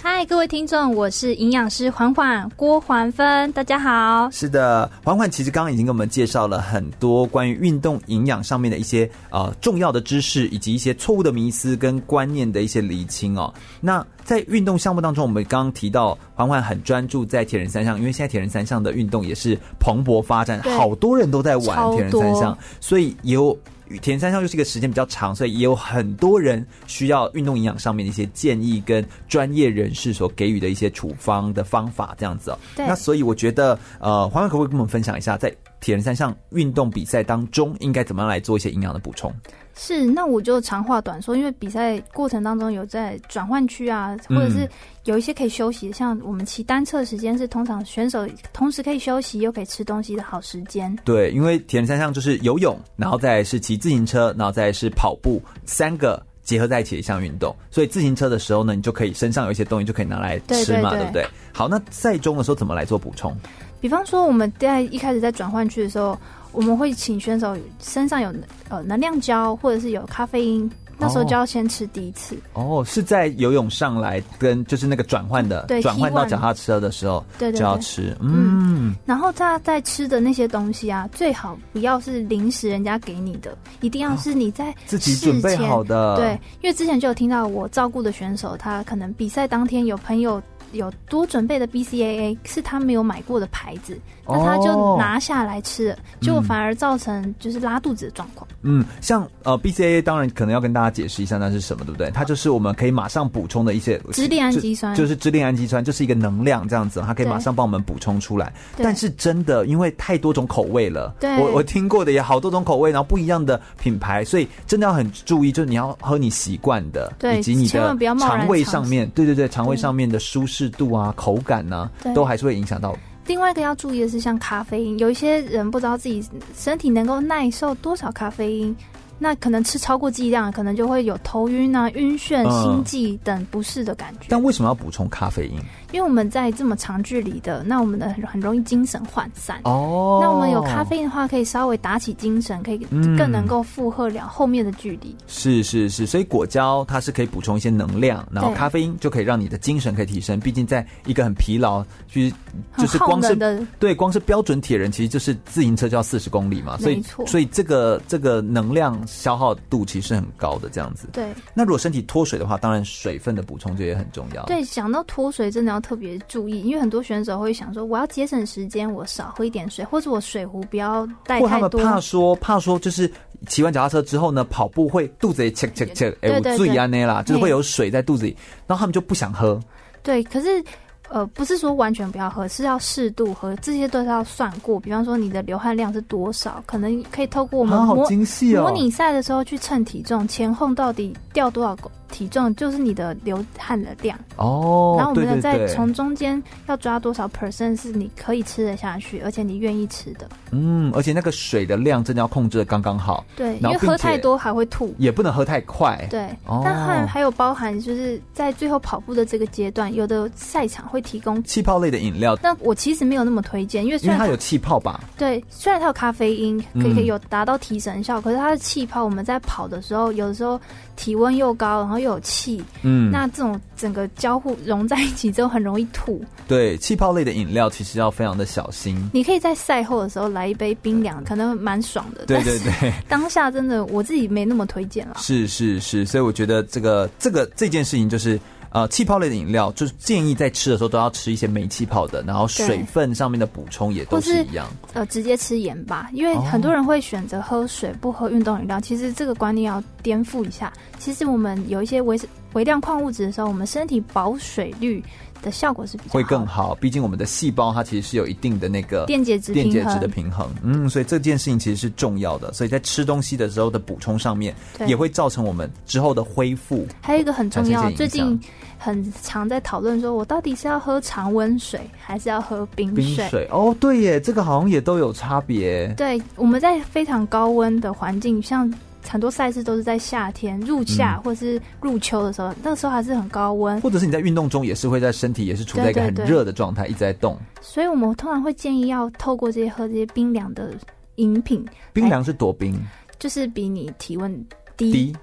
[0.00, 4.30] 嗨，各位听众，我是营养师环环郭环芬，大家好。
[4.30, 5.28] 是的，环环。
[5.40, 13.50] 其实刚刚已经给我们介绍了很多关于运动营养上面的一些呃重要的知识，以及一些错误的迷思跟观念的一些厘清哦。
[13.80, 23.58] 那在运动项目当中，我们刚刚提到环环很专注在铁人三项，因为现在铁人三项的运动也是蓬勃发展，好多人都在玩铁人三项，所以有。
[23.98, 32.58] 铁人三项就是一个时间比较长，所以也有很多人需要运动营养上面的一些建议，跟专业人士所给予的一些处方的方法，这样子哦。
[32.76, 32.86] 对。
[32.86, 39.32] 那所以我觉得，呃，欢欢可不可以跟我们分享一下，在铁人三项运动比赛当中，应该怎么样来做一些营养的补充？
[39.76, 44.68] 是，那我就长话短说，因为比赛过程当中有在转换区啊，或者是
[45.04, 50.94] 有一些可以休息，像我们骑单车时间是通常选手同时可以休息又可以吃东西的好时间。
[51.04, 57.54] 对，因为铁人三项就是游泳，然后再是骑自行车，然后再是跑步，三个结合在一起的一项运动。
[57.70, 61.26] 所以自行车的时候呢，你就可以身上有一些东西就可以拿来吃嘛，对，对，对，对不对？
[61.54, 63.34] 好，那赛中的时候怎么来做补充？
[63.80, 66.18] 比方说我们在一开始在转换区的时候。
[66.52, 68.34] 我们会请选手身上有
[68.68, 70.68] 呃能量胶，或者是有咖啡因，
[70.98, 72.36] 那时候就要先吃第一次。
[72.54, 78.16] 哦，是在游泳上来跟就是那个转换的，转换到脚踏车的时候，对，就要吃。
[78.18, 86.16] 嗯，嗯，然后他在吃的那些东西啊，最好不要是临时人家给你的，一定要是你在自己准备好的。
[86.16, 90.42] 对，因为之前就有听到我照顾的选手，他可能比赛当天有朋友。
[90.72, 98.46] 有多准备的 BCAA 是他没有买过的牌子，那他就拿下来吃了，结果反而造成就是拉肚子的状况。
[98.62, 102.10] 嗯，像呃 BCAA 当然可能要跟大家解释一下那是什么，对不对？
[102.10, 108.52] 它就是我们可以马上补充的一些支链氨基酸，就，就是支链氨基酸，就是一个能量这样子，它可以马上帮我们补充出来。
[108.76, 120.59] 但是真的因为太多种口味了，对我我听过的也好多种口味，然后不一样的品牌，所以真的要很注意，就是你要喝你习惯的，对，以及你的肠胃上面，对对对，肠胃上面的舒适。
[120.60, 122.94] 适度啊，口感呢、啊，都还是会影响到。
[123.26, 126.22] 另外一个要注意的是，像咖啡因，有一些人不知道自己
[126.54, 128.76] 身体能够耐受多少咖啡因。
[129.22, 134.26] 那可能吃超过剂量，可能就会有头晕啊、晕眩、心悸等不适的感觉。
[134.30, 135.58] 但为什么要补充咖啡因？
[135.92, 139.60] 因为我们在这么长距离的，那我们的很容易精神涣散。
[139.64, 140.20] 哦。
[140.22, 142.78] 那我们有咖啡因的话，可以稍微打起精神，可以
[143.18, 145.14] 更能够负荷了后面的距离。
[145.26, 150.40] 是是是，所以果胶它是可以补充一些能量，然后咖啡因就可以让你的精神可以提升。
[150.40, 152.32] 毕竟在一个很疲劳，就是
[152.78, 153.36] 就是光是
[153.78, 156.78] 对光是标准铁人，其实就是自行车就要四十公里嘛。
[156.78, 158.98] 所以所以这个这个能量。
[159.10, 161.08] 消耗度其实是很高的，这样子。
[161.12, 161.34] 对。
[161.52, 164.44] 那如果身体脱水的话，当然水分的补充就也很重要。
[164.46, 171.80] 对，想到脱水真的要特别注意，因为很多选手会想说，我要节省时间，我少喝一点水，或者我水壶不要带太多。
[171.80, 173.10] 他们怕说，怕说就是
[173.48, 178.36] 骑完脚踏车之后呢，跑步会肚子里切切切，哎，我注意安内啦，就是会有水在肚子里，
[178.66, 179.60] 然后他们就不想喝。
[180.02, 180.64] 对，可是。
[181.10, 184.78] 呃，不是说完全不要喝，是要适度喝，这些都是要算过。
[184.78, 191.76] 比方说你的流汗量是多少，可能可以透过我们模、啊、好精细哦、模拟赛的时候去称体重，前后到底掉多少。
[192.10, 200.28] 体重就是你的流汗的量哦，然后我们再从中间要抓多少 percent 是你可以吃得下去，而且你愿意吃的。
[200.50, 203.24] 嗯，而且那个水的量真的要控制的刚刚好。
[203.36, 206.04] 对，因为喝太多还会吐，也不能喝太快。
[206.10, 212.36] 对，哦、但还还有包含就是在最后跑步的这个阶段，有的赛场会提供气泡类的饮料。
[212.36, 215.02] 但我其实没有那么推荐，因为虽然它，有气泡吧。
[215.16, 220.60] 对，虽然它有咖啡因，可以可以有达到提神效，嗯、可是它的气泡我们在跑的时候，有的时候。
[220.96, 226.22] 体温又高，然后又有气，嗯，那这种整个交互融在一起之后，很容易吐。
[226.46, 229.08] 对，气泡类的饮料其实要非常的小心。
[229.10, 232.26] 你可以在赛后的时候来一杯冰凉，可能蛮爽的。
[232.26, 235.16] 对对对， 当下真的我自己没那么推荐了。
[235.20, 238.38] 是是是，所以我觉得这个这个这件事情就是。
[238.70, 244.68] 呃，气泡类的饮料就是建议在吃的时候都要吃一些没气泡的，然后水分上面的补充也都是一样。
[244.92, 250.72] 呃，直接吃盐吧，因为很多人会选择喝水不喝运动饮料，其实这个观念要颠覆一下。
[250.98, 252.16] 其实我们有一些维
[252.52, 255.02] 微量矿物质的时候，我们身体保水率
[255.40, 256.74] 的效果是比较会更好。
[256.74, 262.52] 毕竟我们的细胞它其实是有一定的那个电解质电解质的平衡，嗯，所以这件事情其实是重要的。
[262.52, 264.54] 所以在吃东西的时候的补充上面，
[264.86, 266.86] 也会造成我们之后的恢复。
[267.00, 268.38] 还有一个很重要，最近
[268.78, 272.96] 很常在讨论说，我到底是要喝常温水还是要喝冰水？
[272.96, 275.86] 冰水哦，对耶，这个好像也都有差别。
[275.96, 278.72] 对，我们在非常高温的环境，像。
[279.08, 287.36] 很多赛事都是在夏天入夏或是入秋的时候，嗯、那个时候还是很高温，或者是你在运动中也是会在身体也是处在一个很热的状态，一直在动。
[287.60, 290.72] 所以我们通常会建议要透过这些喝这些冰凉的
[291.16, 291.64] 饮品。
[291.92, 292.78] 冰凉是多冰？
[293.18, 294.32] 就是比你体温
[294.76, 294.92] 低。
[294.92, 295.16] 低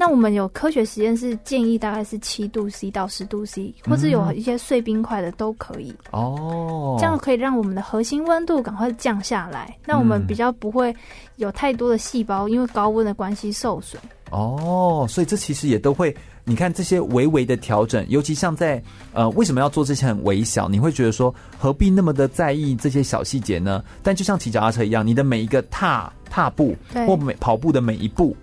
[0.00, 9.76] 那我们有科学实验室建议大概是七度 C 到十度 C，或者有一些碎冰块的都可以哦，这样可以让我们的核心温度赶快降下来。
[9.84, 10.94] 那我们比较不会
[11.36, 14.00] 有太多的细胞因为高温的关系受损。
[14.30, 18.80] 哦，所以这其实也都会，你看这些微微的调整，尤其像在
[19.12, 20.68] 呃，为什么要做这些很微小？
[20.68, 23.82] 你会觉得说何必那么的在意这些小细节呢？
[24.02, 26.76] 但就像骑脚踏车一样，你的每一个踏踏步
[27.06, 28.36] 或每跑步的每一步。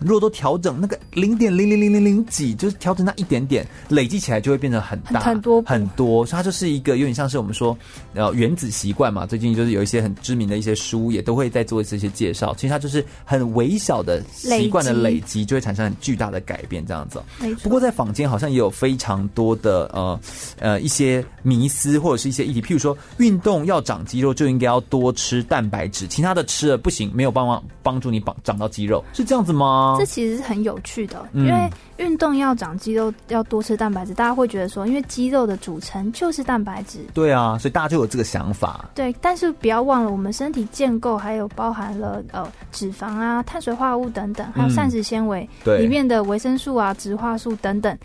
[0.00, 7.76] 如果都调整那个零点零零零零零几，就是调整那一点点，累积起来就会变成很大很多很多，所以它就是一个有点像是我们说
[8.14, 9.24] 呃原子习惯嘛。
[9.24, 12.54] 最近就是有一些很知名的一些书也都会在做这些介绍。
[12.54, 17.22] 其实它就是很微小的习惯的累积，就会产生很巨大的改变这样子。
[17.62, 20.20] 不过在坊间好像也有非常多的呃
[20.58, 29.83] 呃一些迷思或者是一些议题，譬如说运动要长肌肉就应该要多吃蛋白质，其他的吃了不行，没有办法帮助你绑长到肌肉，是这样子吗？
[29.98, 34.14] 这其实是很有趣的，因为运动要长肌肉，要多吃蛋白质。
[34.14, 37.00] 大家会觉得说，因为肌肉的组成就是蛋白质。
[37.12, 38.88] 对啊，所以大家就有这个想法。
[38.94, 47.96] 对，但是不要忘了，我们身体建构还有包含了呃脂肪啊、碳水化合物等等，还有膳食纤维里面的维生素啊、植化素等等。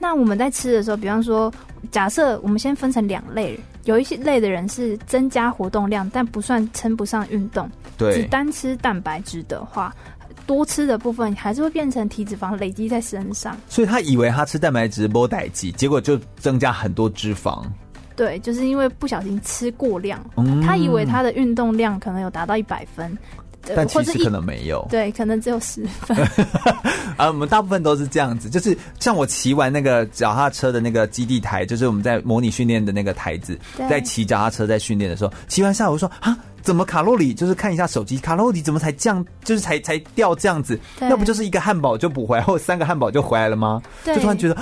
[0.00, 1.52] 那我们在吃的时候，比方说，
[1.92, 7.70] 假设我们先分成两类，有一些类的人是增加活动量，但不算称不上运动。
[7.96, 9.94] 对，只单吃蛋白质的话。
[10.46, 17.64] 多吃的部分还是会变成体脂肪累积在身上，所以他以为他吃蛋白质波代剂，结果就增加很多脂肪。
[18.16, 23.18] 对，就是因为不小心吃过量，嗯、他以为他的运动量可能有达到一百分，
[23.74, 26.16] 但其实可能没有，对，可能只有十分。
[27.16, 36.36] 啊，我们大部分都是这样子，就是像我骑完那个脚踏车的那个基地台，就是我们在模拟训练的那个台子，在骑脚踏车在训练的时候，骑完下午说啊。
[36.64, 37.34] 怎么卡路里？
[37.34, 39.24] 就是看一下手机，卡路里怎么才降？
[39.44, 40.80] 就是才才掉这样子？
[40.98, 43.82] 那不就是一个汉堡就补回来，或者三个汉堡就回来了吗？
[44.02, 44.56] 对就突然觉得，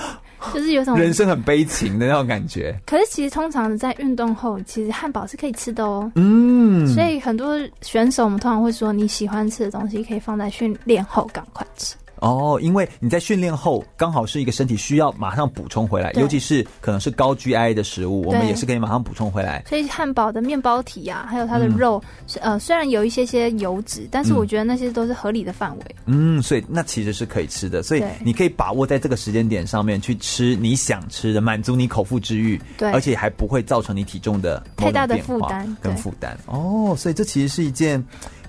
[0.52, 2.76] 就是有种人生很悲情的那种感觉。
[2.84, 6.10] 可是其实通常在运动后，其实汉堡是可以吃的哦。
[6.16, 11.94] 嗯，所以很多选手我们通常会说，你喜欢吃的东西可以放在训练后赶快吃。
[12.22, 19.64] 哦，因为你在训练后刚好是一个身体需要马上补充回来，尤其是可能是高 GI 的食物，我们也是可以马上补充回来。
[19.68, 22.00] 所以汉堡的面包体啊，还有它的肉，
[22.40, 25.84] 嗯、呃，虽然有一些些油脂，但是我觉得那些都是合理的范围。
[26.06, 36.38] 嗯，所以那其实是可以吃的，所以你可以把握在这个时间点上面去吃你想吃的，满足你口腹之欲，对，而且还不会造成你体重的太大的负担跟负担。
[36.46, 38.00] 哦，所以这其实是一件。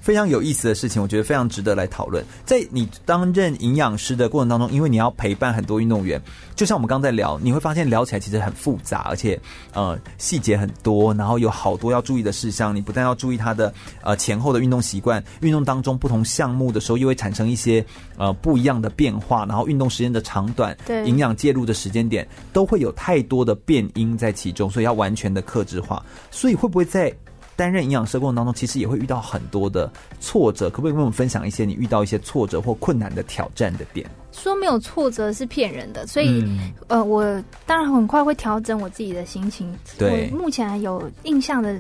[0.04, 2.22] 非常有意思的事情，我觉得非常值得来讨论。
[2.46, 6.22] 在你担任营养师的过程当中，因为你要陪伴很多运动员，
[6.58, 9.40] 就像我们刚在聊，你会发现聊起来其实很复杂，而且
[9.74, 12.76] 呃细节很多，然后有好多要注意的事项。
[12.76, 17.86] 你不但要注意他的呃前后的运动习惯，运动当中不同项目的时候又会产生一些
[18.18, 26.06] 呃不一样的变化，然后运动时间的长短，对营养介入的时间点都会有太多的变因在其中，所以要完全的克制化。
[26.30, 27.10] 所以会不会在
[27.56, 34.10] 担任营养师过程当中，其实也会遇到很多的挫折，可不可以跟我们分享一些你遇到一些挫折或困难的挑战的点？
[34.32, 37.24] 说没有挫折是骗人的，所以、嗯、呃，我
[37.68, 39.72] 当然很快会调整我自己的心情。
[39.98, 41.80] 对，我目前有印象的，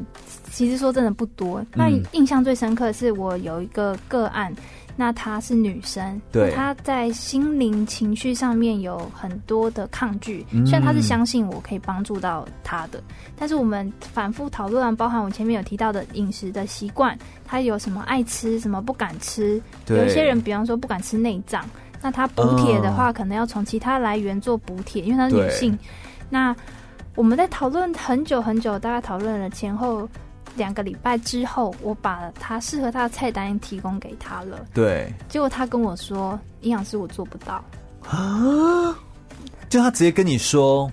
[0.52, 1.66] 其实说真的不多。
[1.74, 4.54] 那印象最深刻的是我有一个个案。
[4.96, 10.46] 那她是女生，对，她在心灵情绪上面有很多的抗拒。
[10.66, 19.62] 虽然她是相信我可以帮助到她的，嗯、但是我们反复讨论，包含我前面有提到的饮食的习惯，她有什么爱吃，什么不敢吃。
[19.86, 21.64] 对有一些人，比方说不敢吃内脏，
[22.02, 25.78] 那她补铁的话，可能要从其他来源做补铁，因为她是女性。
[26.30, 26.56] 那
[27.16, 30.08] 我们在讨论很久很久，大概讨论了前后。
[30.56, 34.66] 两个礼拜之后，我把他适合他的菜单提供给他了。
[34.74, 37.64] 对，结果他跟我说：“营养师，我做不到。”
[38.10, 38.98] 啊！
[39.70, 40.92] 就他直接跟你说：“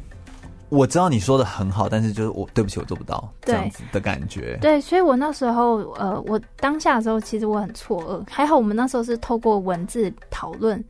[0.70, 4.56] 我知道你说的很好，但是就是我对不起，我做不到。”这样子的感觉。
[4.60, 8.24] 对，所以我那时候呃，我当下的时候其实我很错愕。
[8.30, 10.82] 还好我们那时候是透过文字讨论，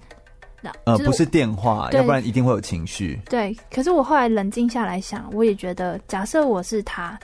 [0.84, 3.18] 呃，不是电话，要不然一定会有情绪。
[3.28, 7.18] 对，可是我后来冷静下来想，我也觉得，假设我是他，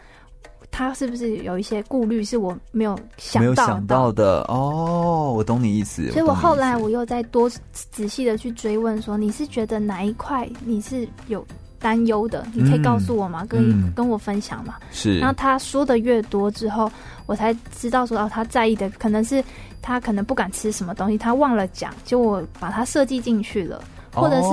[0.77, 3.47] 他是不是有一些顾虑是我没有想到的？
[3.47, 6.07] 没有想到的哦，我懂你意思。
[6.11, 11.43] 所以我后来我又再多仔细的去追问，说你是觉得哪一块你是有
[11.79, 12.47] 担忧的？
[12.53, 13.43] 你可以告诉我吗？
[13.45, 14.75] 嗯、跟、嗯、跟我分享吗？
[14.91, 15.19] 是。
[15.19, 16.93] 然后他说的越多之后，
[17.25, 19.43] 我才知道说哦，他在意的可能是。
[19.83, 23.81] 他可能不敢吃什么东西，他忘了讲，就我把它设计进去了，
[24.13, 24.49] 或者是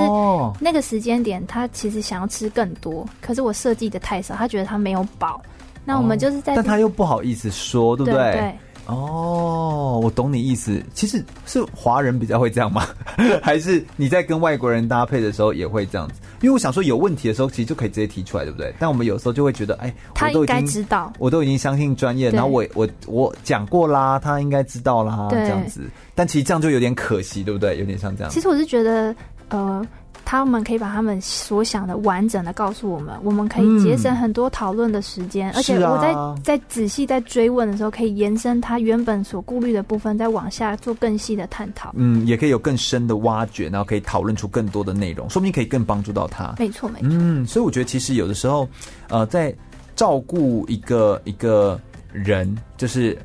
[0.59, 5.41] 那个时间点，他其实想要吃更多，可是我设计的太少，他觉得他没有饱。
[5.85, 8.21] 那我们就是在，但他又不好意思说，对不对？
[8.21, 8.55] 对对
[8.85, 10.83] 哦，我懂你意思。
[10.93, 12.85] 其实是华人比较会这样吗？
[13.41, 16.15] 还是你在跟外国人搭配的时候也会这样子？
[16.41, 18.73] 因为我想说，有问题的时候其实就可以直接提出来，对不对？
[18.77, 25.81] 但我们有时候就会觉得，哎，他应该知道，我都已经相信专业，然后我我我讲过啦，他应该知道啦，这样子。
[26.13, 27.79] 但其实这样就有点可惜，对不对？
[27.79, 28.29] 有点像这样。
[28.29, 29.15] 其实我是觉得，
[29.47, 29.85] 呃。
[30.25, 41.91] 他们可以把他们所想的完整的告诉我们，我们可以节省很多讨论的时间，嗯、而且我在在仔细在追问的时候，可以延伸他原本所顾虑的部分，再往下做更细的探讨。
[41.95, 46.55] 嗯，也可以有更深的挖掘，然后可以讨论出更多的内容，说不定可以更帮助到他。
[46.57, 47.09] 没错，没错。
[47.11, 48.67] 嗯，所以我觉得其实有的时候，
[49.09, 49.53] 呃，在
[49.95, 51.79] 照顾一个一个
[52.11, 53.17] 人，就是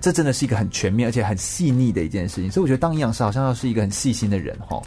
[0.00, 2.50] 这真的是一个很全面而且很细腻的一件事情。
[2.50, 4.80] 所以我觉得当营养师好像要是一个很细心的人，哈。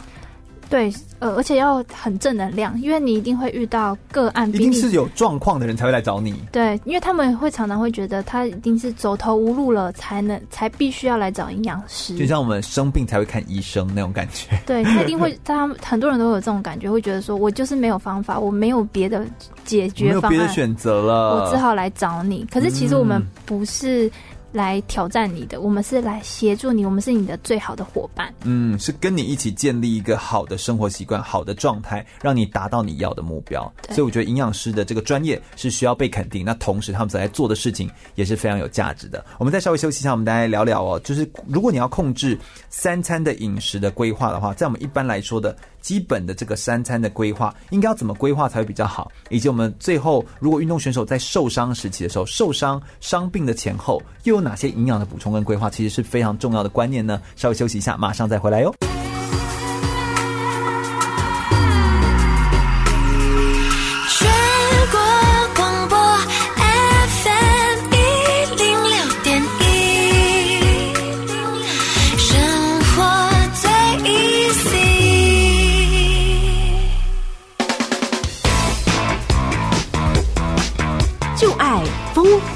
[0.68, 6.34] 对，呃，而且要很正能量，因为你一定会遇到个案，一定是有状况的人才会来找你。
[6.50, 12.16] 对，因为他们会常常会觉得他一定是走投无路了，才能才必须要来找营养师。
[12.16, 14.58] 就像我们生病才会看医生那种感觉。
[14.66, 19.24] 对，他一定会， 他很多人都有这种感觉，会觉得说我就是没有方法，我没有别的
[19.64, 22.46] 解决方案，没有别的选择了，我只好来找你。
[22.52, 24.10] 可是其实我们不是。
[24.56, 28.32] 来挑战你的，我们是来协助你，我们是你的最好的伙伴。
[28.44, 33.70] 嗯，是跟你一起建立一个好的生活习惯、好的状态，让你达到你要的目标。
[33.90, 36.42] 所以我觉得营养师的这个专业是需要被肯定。
[36.42, 39.22] 那同时他们在做的事情也是非常有价值的。
[39.38, 42.38] 我们再稍微休息一下，我们大家聊聊哦，就是如果你要控制
[42.70, 45.54] 三餐的饮食的规划的话，在我们一般来说的。
[45.86, 49.08] 基本的这个三餐的规划应该要怎么规划才会比较好？
[49.30, 57.22] 以及我们最后如果运动选手在受伤时期的时候，受伤伤病的前后又有哪些营养的补充跟规划，其实是非常重要的观念呢？
[57.36, 58.74] 稍微休息一下，马上再回来哟。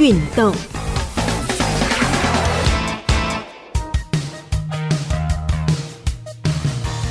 [0.01, 0.51] 运动，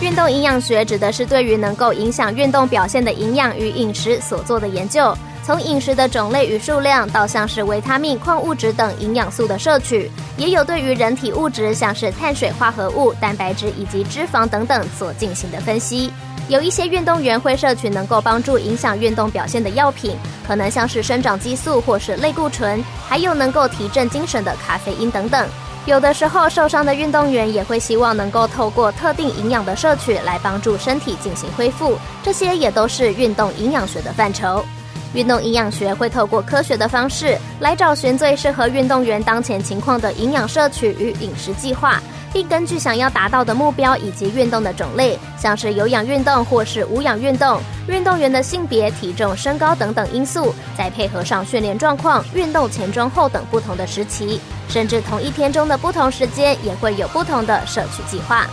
[0.02, 5.16] 运动营养学指的是对于能够影响运动表现的营养与饮食所做的研究。
[5.44, 16.12] 从饮食的种类与数量，到像是维他命、矿物质等营养素的摄取，也有对于人体物质，像是碳水化合物、蛋白质以及脂肪等等所进行的分析。
[16.50, 25.48] 有一些运动员会摄取能够帮助影响运动表现的药品，可能像是生长激素或是类固醇，还有能够提振精神的咖啡因等等。
[25.86, 34.66] 有的时候受伤的运动员也会希望能够透过特定营养的摄取来帮助身体进行恢复，这些也都是运动营养学的范畴。
[35.14, 42.02] 运动营养学会透过科学的方式来找寻最适合运动员当前情况的营养摄取与饮食计划。
[42.32, 58.46] 并根据想要达到的目标以及运动的种类，像是有氧运动或是无氧运动，运动员的性别、体重、身高等等因素，再配合上训练状况、运动前、中、后等不同的时期，甚至同一天中的不同时间，也会有不同的摄取计划。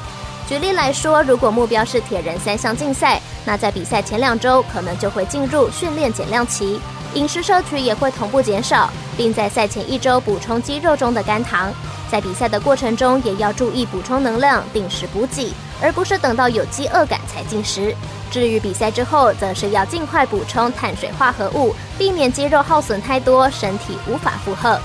[0.49, 6.81] 举例来说，如果目标是铁人三项竞赛，那在比赛前两周可能就会进入训练减量期，
[7.15, 11.73] 饮食摄取也会同步减少，并在赛前一周补充肌肉中的肝糖。
[12.09, 17.93] 在比赛的过程中，也要注意补充能量，定时补给，而不是等到有饥饿感才进食。
[18.31, 24.79] 至于比赛之后，则是要尽快补充碳水化合物，避免肌肉耗损太多，身体无法负荷。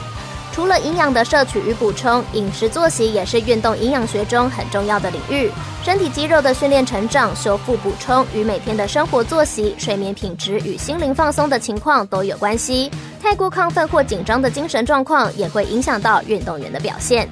[0.51, 5.49] 除了营养的摄取与补充，饮食作息也是运动营养学中很重要的领域。
[5.83, 12.91] 身体肌肉的训练、成长、修复、补充，与每天的生活作息、睡眠品质与心灵放松的情况都有关系。
[13.21, 17.27] 太过亢奋或紧张的精神状况，也会影响到运动员的表现。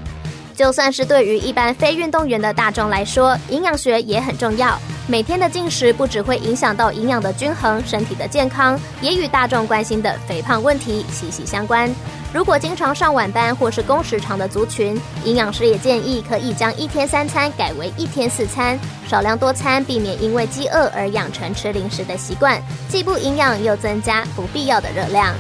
[0.56, 4.78] 就算是对于一般非运动员的大众来说，营养学也很重要。
[5.08, 11.90] 每天的进食不只会影响到营养的均衡、身体的健康，也与大众关心的肥胖问题息息相关。
[12.32, 25.34] 如果经常上晚班或是工时长的族群，营养师也建议可以将一天三餐改为一天四餐，少量多餐，避免因为饥饿而养成吃零食的习惯，既不营养又增加不必要的热量。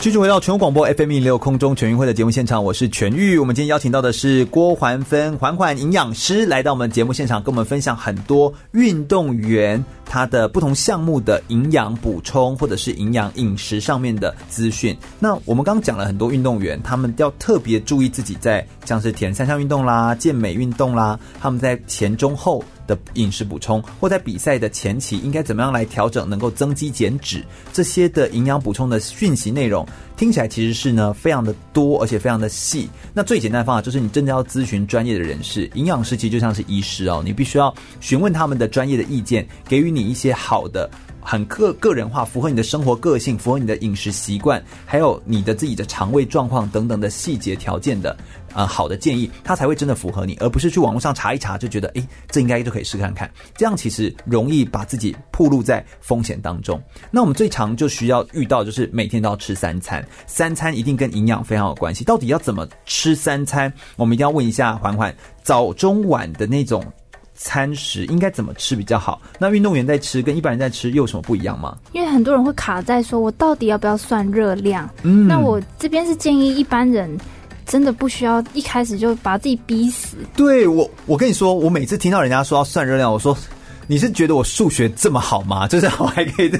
[0.00, 3.36] 继续回到全国广播 FM 一零六空中全运会的节目现场，我是全玉。
[3.36, 14.96] 我们今天邀请到的是郭环芬环环营养师来到我们节目现场，跟我们分享很多运动员他的不同项目的营养补充或者是营养饮食上面的资讯。
[15.20, 22.64] 那我们刚刚讲了很多运动员，他们要特别注意自己在像是铁三项运动啦、健美运动啦，他们在前中后。
[22.88, 29.86] 的饮食补充，或在比赛的前期应该怎么样来调整，能够增肌减脂，这些的营养补充的讯息内容，
[30.18, 32.90] 听起来其实是呢非常的多，而且非常的细。
[33.14, 40.90] 那最简单的方法就是你真的要咨询专业的人士，营养师其实就像是医师哦，你必须要询问他们的专业的意见，给予你一些好的。
[41.20, 48.16] 很个个人化，符合你的生活个性，符合你的饮食习惯，还有你的自己的肠胃状况等等的细节条件的，
[48.58, 53.30] 呃，好的建议，它才会真的符合你，而不是去网络上查一查就觉得，诶，这应该就可以试看看。
[53.56, 56.82] 这样其实容易把自己暴露在风险当中。
[57.08, 62.02] 那我们最常就需要遇到，就是每天都要吃三餐，三餐一定跟营养非常有关系。
[62.02, 63.72] 到底要怎么吃三餐？
[63.94, 66.84] 我们一定要问一下环环，早中晚的那种。
[67.40, 69.22] 餐食应该怎么吃比较好？
[69.38, 71.78] 那运动员在吃跟一般人在吃又有什么不一样吗？
[71.92, 74.90] 因为很多人会卡在说，我到底要不要算热量？
[75.04, 77.16] 嗯，那我这边是建议一般人
[77.68, 80.16] 真的不需要一开始就把自己逼死。
[80.34, 83.36] 对，我，我跟你说，我每次听到人家说要算热量，我说。
[83.90, 85.66] 你是觉得我数学这么好吗？
[85.68, 86.50] 就是我还可以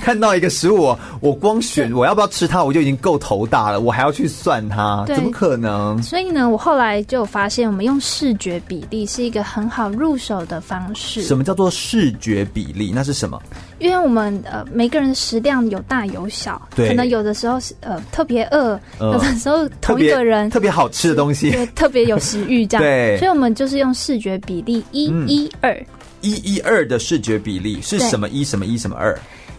[0.00, 6.02] 看到一个食物，我光选我要不要吃它，我就已经够头大了，我还要去算它，怎么可能？
[6.02, 11.22] 所以呢，我后来就发现，我们用视觉比例是一个很好入手的方式。
[11.22, 12.90] 什么叫做视觉比例？
[12.94, 13.38] 那是什么？
[13.78, 22.82] 因为我们呃每个人的食量有大有小，可能有的时候是呃特别饿，有的时候同一个人特别好吃的东西，对，特别有食欲这样。
[22.82, 25.78] 对，所以我们就是用视觉比例一一二。
[26.22, 28.28] 嗯一一二的视觉比例是什么？
[28.28, 29.18] 一什么一什么二？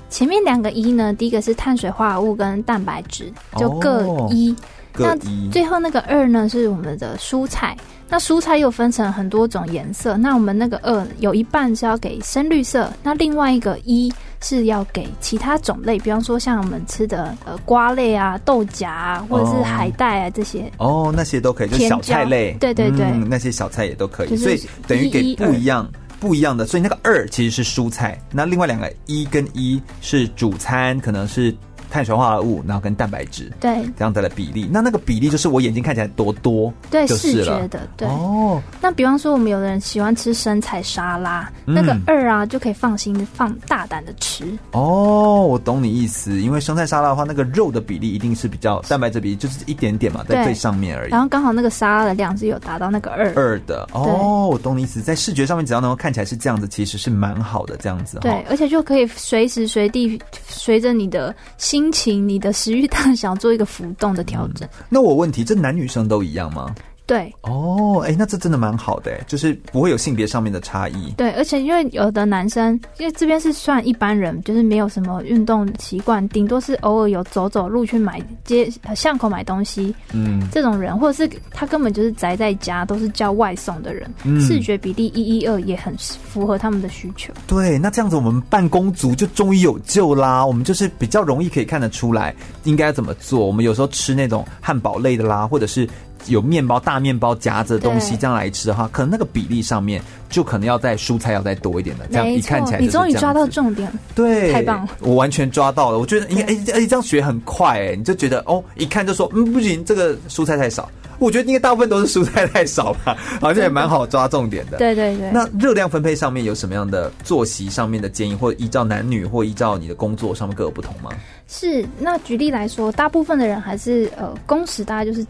[0.09, 1.13] 前面两个一呢？
[1.13, 4.55] 第一个是碳水化合物跟蛋白质，就各一。
[4.97, 5.15] 那
[5.51, 6.49] 最后那个二呢？
[6.49, 7.77] 是我们的蔬菜。
[8.11, 10.17] 那蔬菜又分成很多种颜色。
[10.17, 20.71] 那我们那个二有一半是要给深绿色，那另外一个一是要给其他种类，比方说像我们吃的呃瓜类啊、豆荚啊，或者是海带啊这些。
[20.77, 22.57] 哦，那些都可以，就是小菜类。
[22.59, 24.35] 对对对、嗯，那些小菜也都可以。
[24.35, 25.87] 所以等于给不一样。
[26.19, 31.55] 不一样的，所以那个二其实是蔬菜，那另外两个一跟一是主餐，可能是。
[31.89, 34.69] 碳水化合物，然后跟蛋白质，对，这样子的比例。
[34.71, 38.07] 那那个比例就是我眼睛看起来多多，对，视觉的，对。
[38.07, 44.45] 哦，那比方说我们有的人喜欢吃生菜沙拉，嗯、那个二啊就可以放心放大胆的吃。
[44.71, 51.11] 哦，我懂你意思，因为生菜沙拉的话，那个肉的比例一定是比较蛋白质比例就是一点点嘛，在最上面而已。
[51.11, 53.87] 然后刚好那个沙拉的量是有达到那个二二的。
[53.93, 58.19] 哦，我懂你意思，在视觉上面只要能够看起来是这样子，其实是蛮好的这样子。
[58.19, 61.78] 对，而且就可以随时随地随着你的心。
[61.79, 64.67] 心情，你的食欲大小做一个浮动的调整。
[64.89, 66.75] 那我问题，这男女生都一样吗？
[67.09, 71.11] 对哦，哎，那这真的蛮好的，就是不会有性别上面的差异。
[71.17, 87.33] 对，而且因为有的男生，因为这边是算一般人，就是没有什么运动习惯，顶多是偶尔有走走路去买街巷口买东西，嗯，这种人，或者是他根本就是宅在家，都是叫外送的人，嗯，视觉比例一一二也很符合他们的需求。
[87.47, 92.35] 对，那这样子我们办公族就终于有救啦，我们就是比较容易可以看得出来
[92.65, 93.47] 应该怎么做。
[93.47, 95.89] 我们有时候吃那种汉堡类的啦，或者是。
[96.29, 102.79] 有面包，大面包夹着东西这样来吃的话，可能那个比例上面就可能要在蔬菜要再多一点的，这样一看起来。
[102.79, 105.99] 你终于抓到重点，对，太棒了，我完全抓到了。
[105.99, 110.89] 我觉得，哎哎哎，这样学很快哎，你就觉得哦，一看就说，嗯，不行，这个蔬菜太少。
[111.17, 114.77] 我觉得应该大部分都是蔬菜太少吧， 好像也蛮好抓重点的。
[114.77, 115.29] 对对对。
[115.31, 121.09] 那热量分配上面有什么样的作息上面的建议，或者依照男女，或依照你的工作上面各有不同吗？
[121.45, 125.25] 是，那举例来说，大部分的人还是呃工时大概就是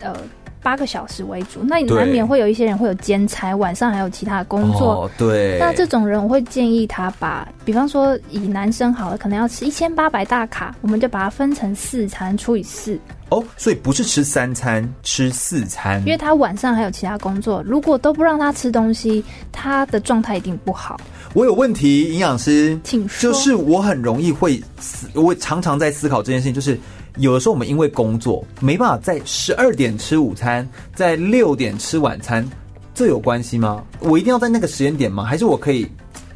[0.00, 0.14] 呃。
[0.62, 5.04] 八个小时为主，那你难免会有一些人会有兼差，晚上还有其他的工作。
[5.04, 5.58] 哦，对。
[5.58, 12.98] 那这种人，我会建议他把，比方说以男生好了，可能要吃一千八百大卡，我们就把它分成四餐除以四。
[13.30, 16.00] 哦，所以不是吃三餐，吃四餐。
[16.00, 21.00] 因为他晚上还有其他工作，如果都不让他吃东西，他的状态一定不好。
[21.32, 23.32] 我有问题，营养师，请说。
[23.32, 26.78] 就是我很容易会思，我常常在思考这件事情，就是。
[27.20, 32.48] 有的时候我们因为工作没办法在十二点吃午餐，在六点吃晚餐，
[32.94, 33.84] 这有关系吗？
[34.00, 35.22] 我一定要在那个时间点吗？
[35.22, 35.86] 还是我可以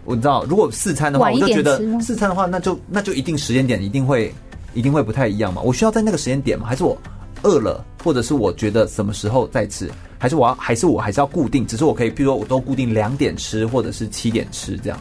[0.05, 4.32] 我知道，如果四餐的话，我就觉得四餐的话，那就那就一定时间点一定会
[4.74, 5.62] 一定会不太一样嘛。
[5.62, 6.66] 我需要在那个时间点吗？
[6.66, 6.97] 还是我
[7.43, 9.91] 饿了，或者是我觉得什么时候再吃？
[10.18, 11.66] 还是我要还是我还是要固定？
[11.66, 14.99] 只是我可以，比如说我都固定两点吃，或者是七点吃这样。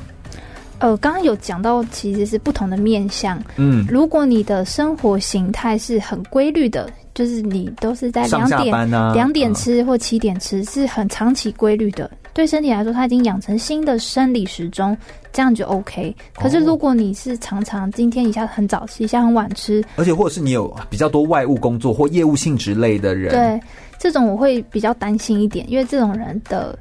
[0.83, 3.41] 呃，刚刚有讲到，其实是不同的面向。
[3.55, 12.11] 嗯，如果你的生活形态是很规律的，就是你都是在两点两点吃或七点吃，是很长期规律的。
[12.33, 14.97] 对身体来说，它已经养成新的生理时钟，
[15.31, 16.13] 这样就 OK。
[16.35, 23.57] 可是如果你是常常今天一下很早吃，一下很晚吃，而且或者是你有比较多外务工作或业务性质类的人，对
[23.97, 26.77] 这种我会比较担心一点，因为这种人的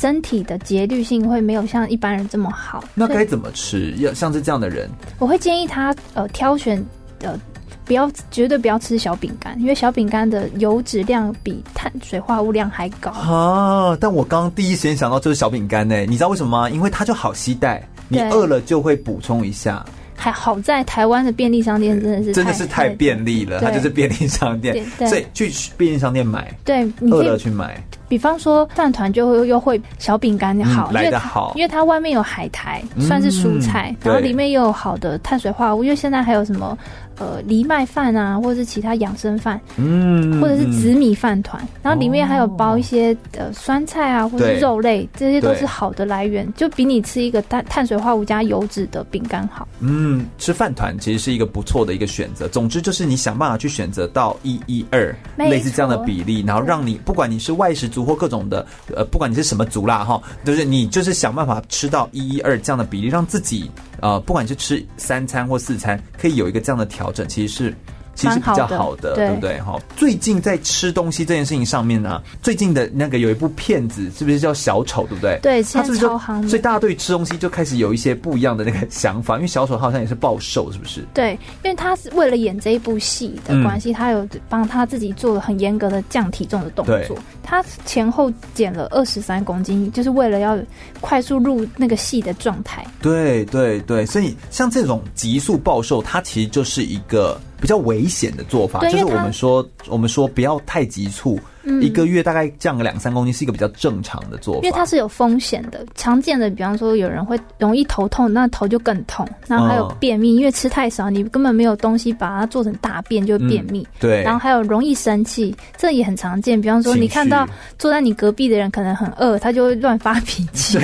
[0.00, 2.82] 身体的节律性会没有像一般人这么好。
[2.94, 3.92] 那该怎么吃？
[3.98, 4.88] 要像是这样的人，
[5.18, 6.82] 我会建议他呃挑选
[7.20, 7.38] 呃。
[7.84, 13.98] 不要绝对不要吃小饼干，因为小饼干的油脂量比碳水化合物量还高啊！
[14.00, 16.70] 但我刚刚第一时间想到就是小饼干呢，你知道为什么吗？
[16.70, 19.84] 因为它就好携带，你饿了就会补充一下。
[20.20, 27.82] 还好在台湾的便利商店真的是真的是太便利了，它就是便利商店，所以去便利商店买，对，饿了去买。
[28.06, 36.76] 比方说饭团就会又会小饼干好，来的好，因为它外面有海苔，算是蔬菜，然后里面又有好的碳水化合物，因为现在还有什么。
[37.20, 49.68] 呃，藜麦饭啊，或者是其他养生饭，嗯，或者是紫米饭团，然后里面还有包一些呃酸菜啊，或者是肉类，这些都是好的来源，就比你吃一个碳碳水化合物加油脂的饼干好。
[49.80, 52.48] 嗯，吃饭团其实是一个不错的一个选择。
[52.48, 58.66] 总之就是你想办法去选择到一一二类似这样的比例，然后让你不管你是外食族或各种的，
[58.96, 63.70] 呃，不管你是什么族啦哈，就是你就是想办法吃到一一二这样的比例，让自己。
[64.00, 67.74] 呃，不管是吃三餐或四餐，可以有一个这样的调整，其实是。
[68.20, 69.58] 其实比较好的，对不对？
[69.62, 75.06] 哈，最近在吃东西这件事情上面呢，最近的那个有一部片子，是不是叫小丑？
[75.06, 75.38] 对不对？
[75.40, 76.46] 对，他是超夯。
[76.46, 81.02] 所以大家对吃东西就开始有一些不一样的那个想法，因为小丑好像也是暴瘦，是不是？
[81.14, 81.32] 对，
[81.64, 87.18] 因为他是为了演这一部戏的关系，他有帮他自己做了很严格的降体重的动作。
[87.42, 90.58] 他前后减了二十三公斤，就是为了要
[91.00, 92.86] 快速入那个戏的状态。
[93.00, 97.40] 对对对，所以像这种急速暴瘦，它其实就是一个。
[97.60, 101.38] 比较危险的做法，就是我们说，我们说不要太急促。
[101.62, 105.84] 嗯，一个月大概降个两三公斤是一个比较正常的做法，因为它是有风险的。
[105.94, 109.28] 常见的，比方说有人会容易头痛，那头就更痛。
[109.46, 113.82] 然后还有便秘，因为吃太少，你根本没有东西把它做成大便，就会便秘。
[113.82, 114.22] 嗯，对。
[114.22, 116.58] 然后还有容易生气，这也很常见。
[116.58, 117.46] 比方说，你看到
[117.78, 120.78] 坐在你隔壁的人可能很饿，他就会乱发脾气。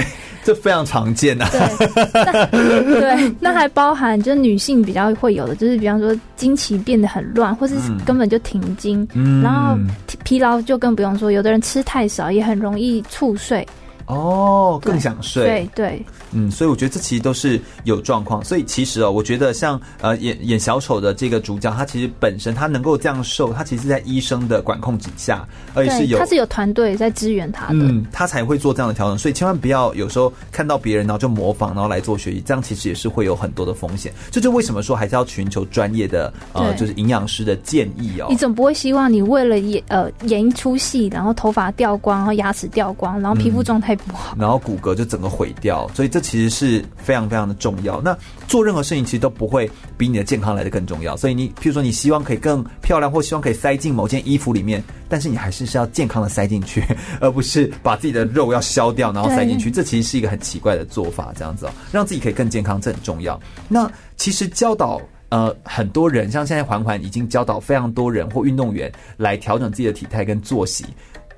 [0.47, 0.55] 对。
[0.55, 7.75] 这非常常见啊，对，对，那还包含就是女性比较会有的，就是比方说经期变得很乱，或是
[8.05, 9.77] 根本就停经，嗯、然后
[10.23, 13.67] 疲劳就更不用说，有的人吃太少也很容易猝睡。
[14.07, 15.45] 哦，更想睡。
[15.45, 15.87] 对对。
[15.87, 18.45] 对嗯，所以我觉得这其实都是有状况。
[18.45, 29.17] 所以其实哦，我觉得像呃演演小丑的这个主角，他其实本身他能够这样瘦，他其实在医生的管控之下，而且是有他是有团队在支援他的，嗯，他才会做这样的调整。
[29.17, 34.13] 所以千万不要有时候看到别人然后就模仿，然后来做学习，这样其实也是会有很多的风险。
[34.31, 38.27] 这就为什么说还是要寻求专业的呃，就是营养师的建议哦。
[38.29, 45.89] 你总不会希望你为了演呃演一出戏，然后头发掉光，然后牙齿掉光，然后皮肤状态不好，嗯，然后骨骼就整个毁掉。
[45.95, 48.01] 所以这其实是非常非常的重要。
[48.01, 48.17] 那
[48.47, 51.17] 做任何事情其实都不会比你的健康来的更重要。
[51.17, 56.85] 所以你，譬如说你希望可以更漂亮，或希望可以塞进某件衣服里面，但是你还是是要健康的塞进去，
[57.21, 59.71] 而不是把自己的肉要削掉然后塞进去。
[59.71, 63.41] 这其实是一个很奇怪的做法，这样子哦，让自己可以更健康，这很重要。
[63.69, 70.85] 那其实教导呃很多人，像现在环环已经教导非常多人或运动员来调整自己的体态跟作息。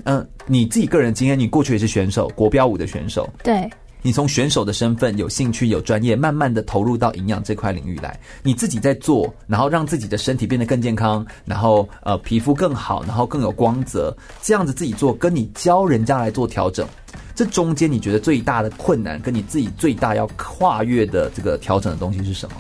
[0.05, 3.69] 嗯、呃，你自己个人经验，你过去也是选手，国标舞的选手，对。
[4.01, 16.87] 你从选手的身份有兴趣有专业，慢慢的投入到营养这块领域来，你自己在做，然后让自己的身体变得更健康，然后呃皮肤更好，然后更有光泽，这样子自己做，跟你教人家来做调整，
[17.35, 22.55] 这中间你觉得最大的困难，跟你自己最大要跨越的这个调整的东西是什么？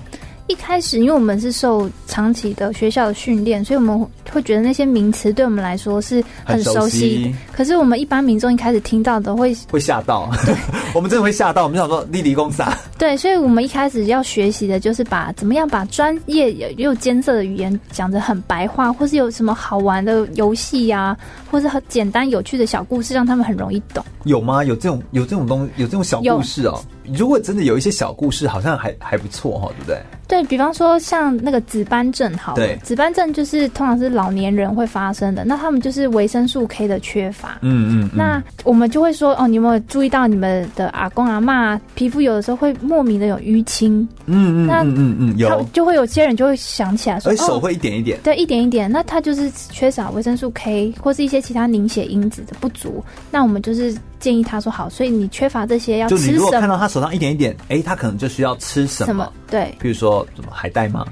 [0.48, 3.98] 一开始，因为我们是受长期的学校的训练，所以我们
[4.30, 7.34] 会觉得那些名词对我们来说是很熟悉。
[7.52, 10.30] 可是我们一般民众一开始听到的会会吓到，
[10.94, 11.64] 我们真的会吓到。
[11.64, 12.76] 我们想说立立公啥？
[12.96, 21.14] 对，所以我们一开始要学习的就是把怎么样把专业又艰涩的语言讲得很白话，或是有什么好玩的游戏呀，
[21.50, 24.02] 或是很简单有趣的小故事，让他们很容易懂。
[24.24, 24.64] 有吗？
[24.64, 26.80] 有这种有这种东西，有这种小故事哦。
[27.14, 30.02] 如果真的有一些小故事，好像还还不错哈，对不对？
[30.26, 37.58] 对，比方说像那个紫斑症，好，对，紫斑症就是通常是老年人会发生的，那他们就是维生素 K 的缺乏。
[37.62, 38.16] 嗯，嗯嗯。
[38.16, 44.06] 那我们就会说，哦，你有没有注意到你们的阿公阿妈皮肤有的时候会莫名的有淤青？
[44.26, 53.04] 嗯嗯，那嗯嗯嗯，有，就会有些人就会想起来说，说手会一点一点，对，一点一点，那他就是缺少维生素 K 或是一些其他凝血因子的不足。
[53.30, 53.96] 那我们就是。
[54.20, 56.26] 建议他说好，所以你缺乏这些要吃什么？
[56.26, 59.06] 就你如果看到他手上一点一点，哎、欸，他可能就需要吃什么？
[59.06, 61.06] 什么对，比如说什么海带吗？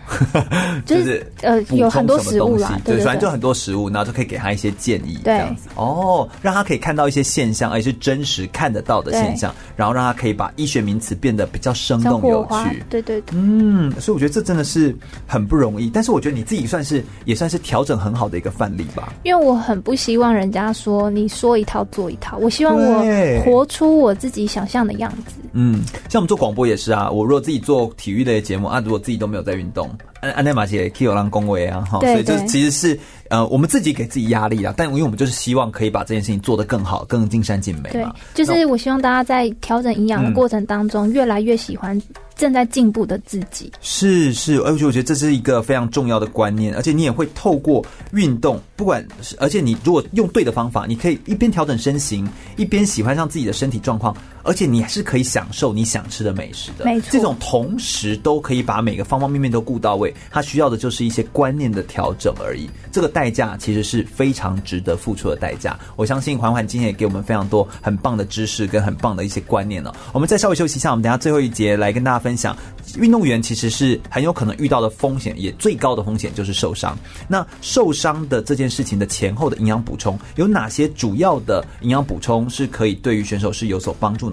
[0.85, 12.85] 就是、就是、呃有很多食物啦，对，对，对，对，反正就很多食物，然后就可以给他一些建议，这样子哦，让他可以看到一些现象，而且是真实看得到的现象，然后让他可以把医学名词变得比较生动有趣。
[12.91, 14.95] 对，对对，嗯，所以我觉得这真的是
[15.27, 19.15] 很不容易，但是我觉得你自己算是也算是调整很好的一个范例吧。
[19.23, 22.96] 因为我很不希望人家说你说一套做一套，我希望我
[23.45, 25.35] 活出我自己想象的样子。
[25.53, 27.11] 嗯，像我们做广播也是啊。
[27.11, 29.91] 我如果自己做体育类节目啊，如果自己都没有在运动，
[30.21, 32.01] 安安奈玛姐可以有让恭维啊，哈。
[32.01, 32.99] 所以这其实是
[33.29, 34.73] 呃，我们自己给自己压力啦。
[34.77, 38.15] 但因为我们就是希望可以把这件事情做得更好，更尽善尽美嘛。
[38.35, 42.01] 对，就是我希望大家在调整营养的过程当中，越来越喜欢。
[42.37, 54.15] 正在进步的自己是是，而且我觉得这是一个非常重要的观念，而且你也会透过运动，不管是而且你如果用对的方法，你可以一边调整身形，一边喜欢上自己的身体状况，
[54.47, 56.85] 而且你还是可以享受你想吃的美食的。
[56.85, 62.69] 没错，这种同时都可以把每个方方面面都顾到位，它需要的就是一些观念的调整而已。
[62.93, 65.79] 这个代价其实是非常值得付出的代价。
[65.97, 69.95] 我相信环环今天也给我们非常多很棒的知识跟很棒的一些观念了。
[70.13, 72.57] 我们再稍微休息一下，我们等下最后一节来跟大家分享，
[72.99, 76.97] 运动员其实是很有可能遇到的风险，也最高的风险就是受伤。
[77.29, 84.31] 那受伤的这件事情的前后的营养补充有哪些主要的营养补充是可以对于选手是有所帮助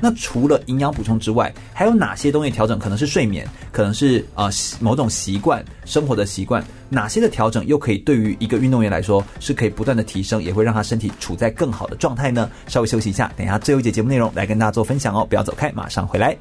[0.00, 2.78] 那除了营养补充之外，还有哪些东西调整？
[2.78, 4.50] 可能是睡眠，可能是呃
[4.80, 6.64] 某种习惯，生活的习惯。
[6.88, 12.48] 哪些的调整又可以对于一个运动员来说是可以不断的提升，也会让他身体处在更好的状态呢？
[12.68, 16.36] 稍微休息一下，等一下最后一节节目内容来跟大家做分享哦，不要走开，马上回来。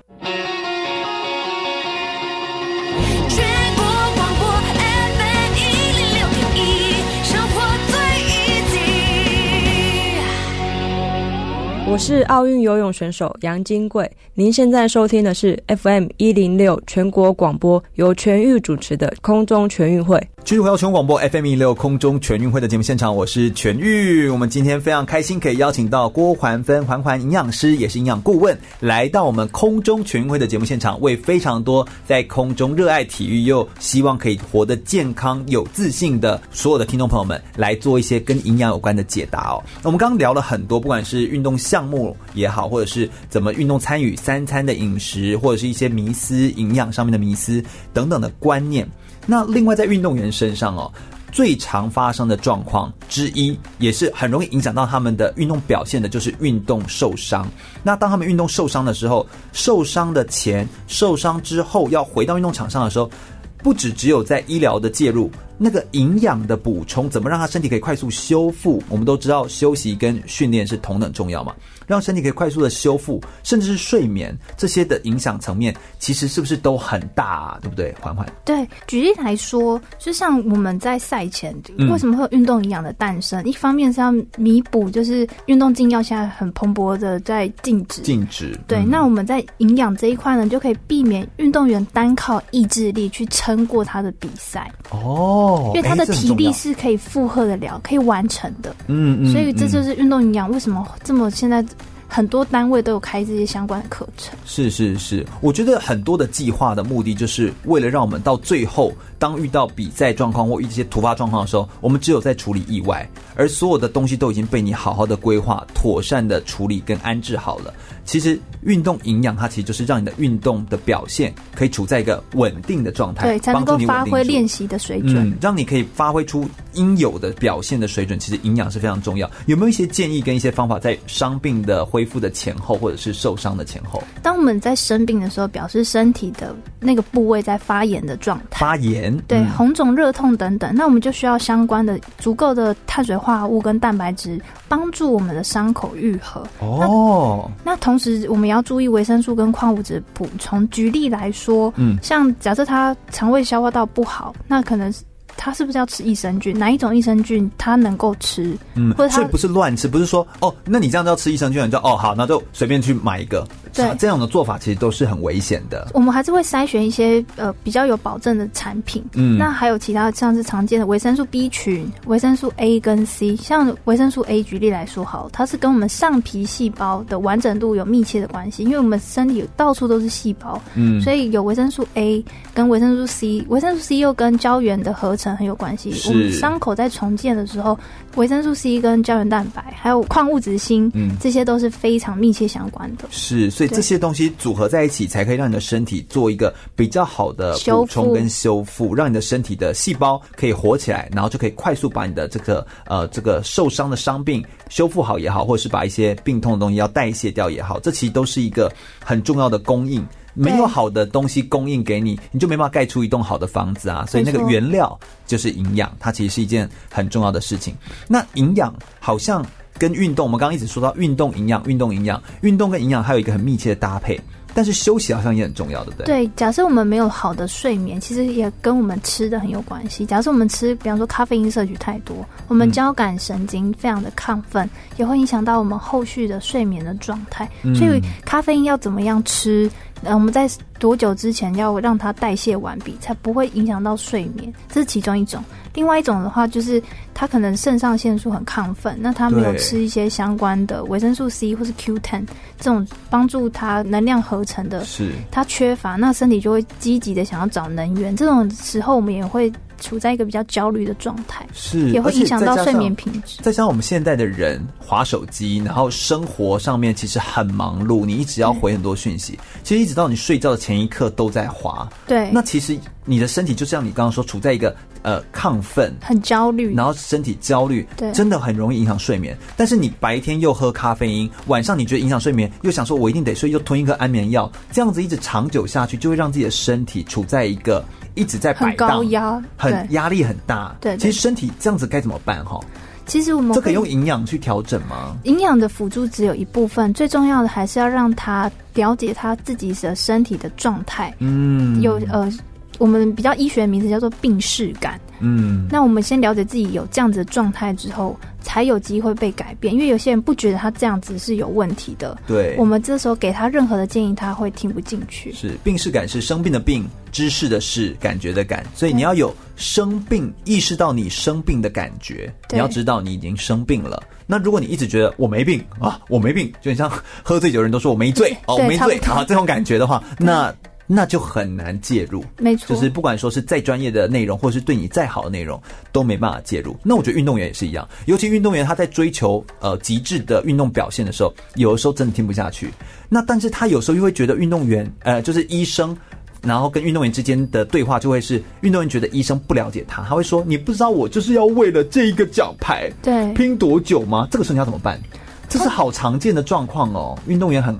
[11.96, 20.22] 我是奥运游泳选手杨金贵，您现在收听的是 FM 一零六全国广播，由全域主持的空中全运会。
[20.44, 24.28] 继续回到全广播 FM 一零六空中全运会的节目现场，我是全域。
[24.28, 39.64] 我们今天非常开心，可以邀请到郭环芬环环营养师，也是营养顾问，来到我们空中全运会的节目现场，为非常多在空中热爱体育又希望可以活得健康有自信的所有的听众朋友们，来做一些跟营养有关的解答哦。
[39.82, 47.64] 那我们刚刚聊了很多，不管是运动项目也好，或者是怎么运动参与三餐的饮食，或者是一些迷思营养上面的迷思
[47.94, 48.88] 等等的观念。
[49.26, 50.92] 那另外在运动员身上哦，
[51.32, 57.48] 最常发生的状况之一，也是很容易影响到他们的运动表现的，就是运动受伤。
[57.84, 63.10] 那当他们运动受伤的时候，受伤的前、受伤之后要回到运动场上的时候，
[63.58, 65.32] 不只只有在医疗的介入。
[65.58, 68.84] 那个营养的补充，怎么让他身体可以快速修复？
[68.90, 71.56] 我们都知道休息跟训练是同等重要嘛，
[71.88, 77.60] 让身体可以快速的修复，甚至是睡眠这些的影响层面，其实是不是都很大啊？
[77.62, 77.94] 对不对？
[78.00, 78.26] 缓缓。
[78.44, 81.56] 对，举例来说，就像我们在赛前
[81.90, 83.42] 为什么会有运动营养的诞生？
[83.44, 88.58] 嗯、一方面是要弥补，就是运动禁药现在很蓬勃的在禁止，禁止。
[88.68, 94.72] 对，嗯、那我们在营养这一块呢，就可以避免运动员单靠意志力去撑过他的比赛。
[94.92, 95.72] 哦。
[95.76, 98.76] 因为他的体力是可以负荷的了，可以完成的。
[98.88, 101.64] 嗯嗯，所以这就是运动营养为什么这么现在
[102.08, 104.38] 很多单位都有开这些相关的课程。
[104.46, 117.74] 是是是，我觉得很多的计划的目的就是为了让我们到最后，当遇到比赛状况或一些突发状况的时候，我们只有在处理意外，而所有的东西都已经被你好好的规划、妥善的处理跟安置好了。
[118.06, 128.20] 其实运动营养它其实就是让你的运动的表现可以处在一个稳定的状态，对，才能够发挥练习的水准，嗯，让你可以发挥出应有的表现的水准。
[128.20, 129.30] 其实营养是非常重要。
[129.48, 134.04] 有没有一些建议跟一些方法，在伤病的恢复的前后，或者是受伤的前后？
[134.22, 146.46] 当我们在生病的时候，表示身体的那个部位在发炎的状态，发炎，对，红肿、热痛等等，那我们就需要相关的足够的碳水化合物跟蛋白质，帮助我们的伤口愈合。
[146.60, 147.96] 哦，那，那同。
[147.96, 150.70] 同时，我们要注意维生素跟矿物质补充。
[150.70, 154.94] 举例来说，嗯，像假设他肠胃消化道不好，那可能
[155.38, 156.58] 他是不是要吃益生菌？
[156.58, 158.58] 哪一种益生菌他能够吃？
[158.76, 163.48] 嗯，或者他所以不是乱吃，不是说哦，那你这样就要吃益生菌，你就哦好，那就随便去买一个。
[163.74, 165.90] 对，这样的做法其实都是很危险的。
[165.94, 169.04] 我们还是会筛选一些呃比较有保证的产品。
[169.16, 173.36] 嗯，那还有其他像是常见的维生素 B 群、维生素 A 跟 C。
[173.36, 185.94] 像维生素 A 举例来说，好，它是跟我们上皮细胞的完整度有密切的关系，因为我们身体到处都是细胞，嗯，所以有维生素 A 跟维生素 C，维生素 C 又跟胶原的合成很有关系。
[186.10, 187.80] 我们伤口在重建的时候，
[188.16, 193.06] 维生素 C 跟胶原蛋白还有矿物质锌，嗯，这些都是非常密切相关的。
[193.10, 210.06] 是，所以这些东西组合在一起，才可以让你的身体做一个比较好的补充跟修复，让你的身体的细胞可以活起来，然后就可以快速把你的这个呃这个受伤的伤病修复好也好，或者是把一些病痛的东西要代谢掉也好，这其实都是一个很重要的供应。
[210.36, 214.06] 没有好的东西供应给你，你就没办法盖出一栋好的房子啊！
[214.08, 217.74] 所以那个原料就是营养，它其实是一件很重要的事情。
[218.08, 219.44] 那营养好像
[219.80, 224.20] 跟运动，我们刚刚一直说到运动营养，运动营养，运动跟营养还有一个很密切的搭配。
[224.54, 226.06] 但是休息好像也很重要，对不对？
[226.06, 230.06] 对，假设我们没有好的睡眠，其实也跟我们吃的很有关系。
[230.06, 237.46] 假设我们吃，比方说咖啡因摄取太多，我们交感神经非常的亢奋，嗯、也会影响到我们后续的睡眠的状态。
[237.76, 239.70] 所以咖啡因要怎么样吃？
[240.06, 240.50] 呃，我们在
[240.80, 244.54] 多久之前要让它代谢完毕，才不会影响到睡眠？
[244.70, 245.44] 这是其中一种。
[245.74, 246.82] 另外一种的话，就是
[247.14, 252.26] 他可能肾上腺素很亢奋，那他没有吃一些相关的维生素 C 或是 Q10
[252.58, 258.16] 这种帮助他能量合成的，是他缺乏，那身体就会积极的想要找能源。
[258.16, 263.38] 这种时候，我们也会处在一个比较焦虑的状态，是也会影响到睡眠品质。
[263.42, 271.88] 再加上我们现在的人划手机，然后生活上面其实很忙碌，你一直要回很多讯息，其实一直到你睡觉的前一刻都在划。
[272.08, 274.76] 对，那其实你的身体就像你刚刚说，处在一个。
[275.06, 279.38] 呃，亢奋，很焦虑，然后身体焦虑，对，真的很容易影响睡眠。
[279.56, 287.86] 但是你白天又喝咖啡因，晚上你觉得影响睡眠，又想说我一定得睡，又吞一颗安眠药，这样子一直长久下去，就会让自己的身体处在一个
[288.16, 290.76] 一直在摆荡，很高压，很压力很大。
[290.82, 292.44] 对，其实身体这样子该怎么办？
[292.44, 292.60] 哈，
[293.06, 295.16] 其实我们这可以用营养去调整吗？
[295.24, 301.14] 营养的辅助只有一部分，最重要的还是要让他了解他自己的身体的状态。
[301.20, 302.32] 嗯，有呃。
[302.78, 305.00] 我们比较医学的名字叫做病视感。
[305.20, 309.74] 嗯，那我们先了解自己有这样子的状态之后，才有机会被改变。
[309.74, 312.18] 因为有些人不觉得他这样子是有问题的。
[312.28, 315.32] 对，我们这时候给他任何的建议，他会听不进去。
[315.34, 318.66] 是病视感是生病的病，知识的是，感觉的感。
[318.76, 322.34] 所以你要有生病，意识到你生病的感觉。
[322.52, 324.02] 你要知道你已经生病了。
[324.28, 326.92] 那如果你一直觉得我没病啊，我没病，就很像
[327.24, 330.54] 喝醉酒的人都说我没醉 哦，我没醉啊，这种感觉的话，那。
[330.88, 335.60] 那就很难介入，没错，就是不管说是再专业的内容，或是对你再好的内容，
[335.92, 336.76] 都没办法介入。
[336.84, 342.70] 那我觉得运动员也是一样，尤其运动员他在追求呃极致的运动表现的时候，有的时候真的听不下去。
[343.10, 345.98] 那但是他有时候又会觉得运动员呃就是医生，
[346.44, 354.28] 然后跟运动员之间的对话就会是运动员觉得医生不了解他，他会说你不知道我就是要为了这一个奖牌对拼多久吗？
[354.30, 355.02] 这个时候你要怎么办？
[355.50, 357.76] 这是好常见的状况哦，运动员很。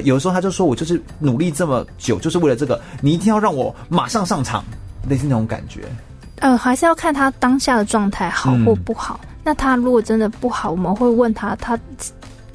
[0.00, 2.80] 有时候他就说：“我就是努力这么久，就是为了这个。
[3.00, 4.64] 你一定要让我马上上场，
[5.08, 5.84] 类似那种感觉。”
[6.40, 9.20] 呃，还是要看他当下的状态好或不好。
[9.22, 9.28] 嗯。
[9.44, 11.78] 那他如果真的不好，我们会问他：他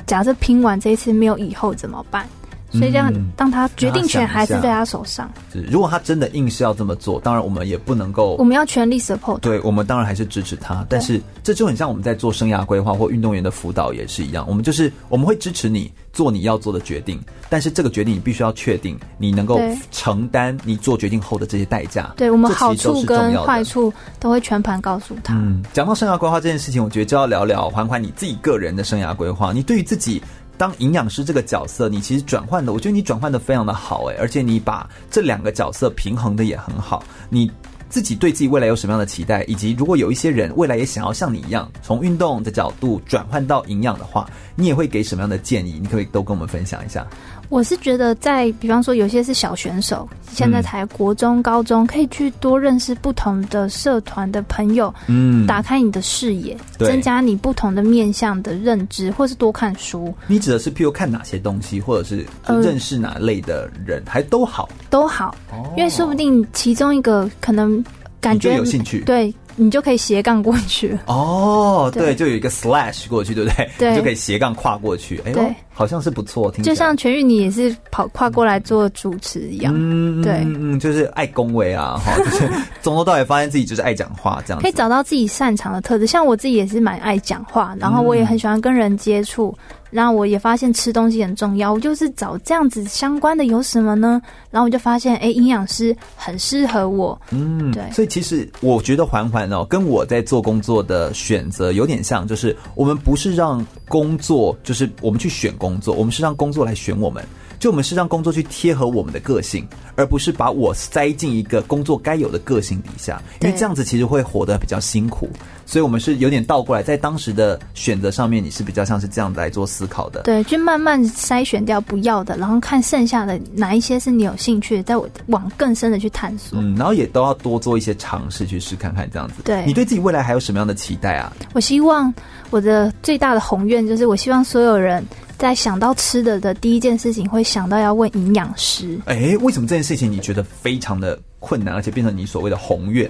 [0.06, 2.28] 假设拼完这一次没有以后怎么办？
[2.72, 5.30] 所以这样，当他决定权还是在他手上。
[5.52, 9.40] 是，如果他真的硬是要这么做，当然我们也不能够，我们要全力 support。
[9.40, 10.86] 对，我们当然还是支持他。
[10.88, 17.20] 但是这就很像我们在做生涯规划或运动员的辅导也是一样，我们就是我们会支持你做你要做的决定，
[17.50, 19.60] 但是这个决定你必须要确定你能够
[19.92, 22.14] 承担你做决定后的这些代价。
[22.16, 25.34] 对，我们好处跟坏处都会全盘告诉他。
[25.36, 29.52] 嗯，讲到生涯规划这件事情，我觉得就要聊聊环环你自己个人的生涯规划。
[29.52, 30.22] 你对于自己。
[30.62, 37.04] 当营养师这个角色，你其实转换的，我觉得你转换的非常的好诶，而且你把这两个角色平衡的也很好。
[37.32, 37.52] 你
[37.90, 45.80] 自己对自己未来有什么样的期待，以及如果有一些人未来也想要像你一样，从运动的角度转换到营养的话，你也会给什么样的建议？
[45.82, 47.08] 你可不可以都跟我们分享一下？
[47.52, 60.16] 我是觉得，在比方说，有些是小选手，现在才国中、高中，可以去多认识不同的社团的朋友，嗯，打开你的视野，增加你不同的面向的认知，或是多看书。
[60.28, 65.36] 你指的是譬如看哪些东西，或者是认识哪类的人，还都好，都好，
[65.76, 67.84] 因为说不定其中一个可能
[68.22, 69.34] 感觉有兴趣，对。
[69.56, 73.70] 你就可以斜杠过去哦， 对，就有一个 slash 过去，对不对？
[73.78, 75.22] 对，你就可以斜杠跨过去。
[75.26, 82.50] 哎呦，好像是不错，听就像全玉你也是跑跨过来做主持一样，嗯，对，嗯，就是爱恭维啊，哈， 就是
[82.82, 86.08] 从头到尾发现自己就是爱讲话这样，可以找到自己擅长的特质。
[86.08, 89.56] 像我自己也是蛮爱讲话，然后我也很喜欢跟人接触。
[89.92, 94.22] 嗯然后我也发现吃东西很重要，我就是找这样子相关的有什么呢？
[94.50, 97.20] 然后我就发现，哎，营养师很适合我。
[97.32, 97.84] 嗯，对。
[97.92, 107.24] 所以其实我觉得环环哦，跟我在做工作的选择有点像，就是我们不是让工作，就是我们去选工作，我们是让工作来选我们。
[107.62, 115.30] 就我们是让工作去贴合我们的个性，而不是把我塞进一个工作该有的个性底下，因为这样子其实会活得比较辛苦。
[115.64, 120.24] 所以我们是有点倒过来，在当时的选择上面，你是比较像是这样子来做思考的。
[120.24, 124.98] 对，就慢慢筛选掉不要的，然后看剩下的哪一些是你有兴趣的，再
[125.28, 126.60] 往更深的去探索。
[126.60, 129.36] 嗯，然后也都要多做一些尝试去试看看这样子。
[129.46, 131.32] 对，你对自己未来还有什么样的期待啊？
[131.54, 132.12] 我希望
[132.50, 135.06] 我的最大的宏愿就是，我希望所有人。
[135.42, 139.00] 在想到吃的的第一件事情，会想到要问营养师。
[139.06, 143.10] 哎，为什么这件事情你觉得非常的困难，而且变成你所谓的宏愿？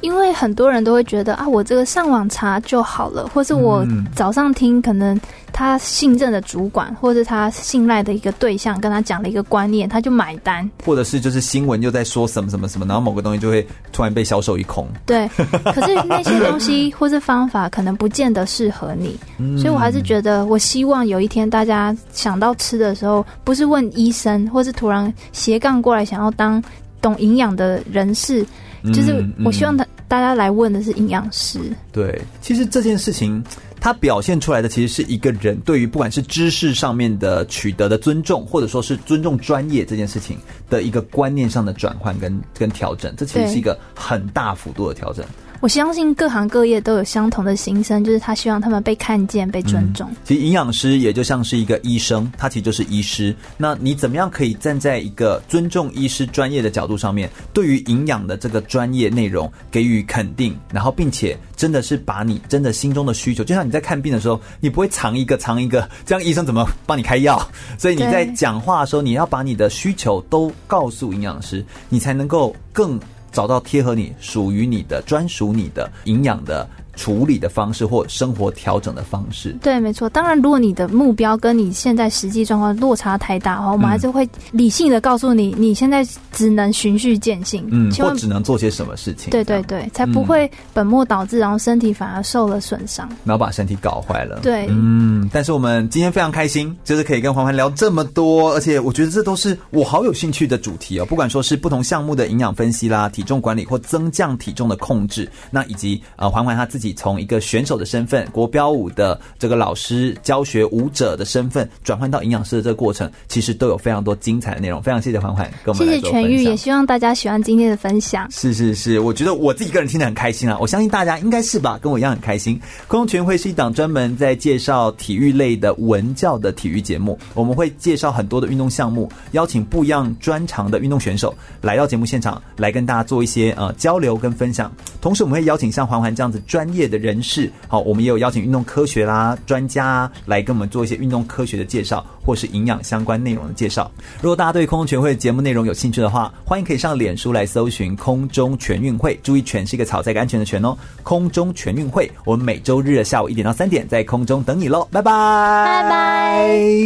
[0.00, 5.20] 因为很多人都会觉得啊，我这个上网查就好了，或是我早上听，可能
[5.52, 10.68] 他信任的主管，或是他信赖的一个对象跟他讲了一个观念，他就买单。
[10.84, 14.88] 或者是就是新闻又在说什么什么什么，然后某个东西就会突然被销售一空。
[15.04, 15.28] 对，
[15.74, 19.18] 可是那些东西或是方法可能不见得适合你，
[19.58, 26.62] 所以我还是觉得，我希望有一天大家想到吃的时候，不是问医生，或是突然斜杠过来想要当
[27.02, 28.46] 懂营养的人士。
[28.92, 31.60] 就是我希望他大家来问的是营养师。
[31.92, 33.42] 对，其实这件事情
[33.80, 40.38] 它表现出来的其实是一个人对于不管是知识上面的取得的尊重，或者说是尊重专业这件事情
[40.68, 45.24] 的一个观念上的转换跟跟调整，这其实是一个很大幅度的调整。
[45.60, 50.10] 我相信各行各业都有相同的心声，就是他希望他们被看见、被尊重。
[50.10, 53.36] 嗯、其实营养师也就像是一个医生，他其实就是医师。
[53.58, 67.38] 那你怎么样可以站在一个尊重医师专业的角度上面，对于营养的这个专业内容给予肯定，然后并且真的是把你真的心中的需求，就像你在看病的时候，你不会藏一个藏一个，这样医生怎么帮你开药？
[67.76, 72.98] 所以你在讲话的时候，你要把你的需求都告诉营养师，你才能够更。
[73.32, 76.68] 找到贴合你、属于你的、专属你的营养的。
[76.94, 80.08] 处理的方式或生活调整的方式，对，没错。
[80.08, 94.40] 当然，如果你的目标跟你现在实际状况落差太大的话，我们还是会理性的告诉你，你现在只能循序渐进，嗯，或只能做些什么事情，对对对，才不会本末倒置，然后身体反而受了损伤，然后把身体搞坏了。
[94.42, 95.30] 对，嗯。
[95.32, 101.06] 但是我们今天非常开心，就是可以跟环环聊这么多，而且我觉得这都是我好有兴趣的主题哦。
[101.06, 106.79] 不管说是不同项目的营养分析啦、体重管理或增降体重的控制，那以及呃环环他自己。
[106.80, 114.82] 自己从一个选手的身份、国标舞的这个老师、教学舞者的身份，转换到营养师的这个过程，其实都有非常多精彩的内容。
[114.82, 115.86] 非常谢谢环环跟我们。
[115.86, 118.26] 谢谢全玉，也希望大家喜欢今天的分享。
[118.30, 122.58] 是是是，我觉得我自己个人听得很开心啊，我相信大家应该是吧，跟我一样很开心。
[122.88, 134.72] 空中全会是一档专门在介绍体育类的文教的体育节目，我们会介绍很多的运动项目，邀请不一样专长的运动选手来到节目现场，来跟大家做一些呃交流跟分享。
[135.00, 136.90] 同时，我们会邀请像环环这样子专业。
[136.90, 143.88] 的人士，好，我们也有邀请运动科学啦专家，来跟我们做一些运动科学的介绍，或是营养相关内容的介绍。
[144.20, 150.76] 如果大家对空中全运会节目内容有兴趣的话，欢迎可以上脸书来搜寻“空中全运会”，注意“全”是一个草在一个安全的“全”哦。
[151.04, 156.80] 空中全运会，我们每周日的下午一点到三点在空中等你喽，拜拜，拜拜。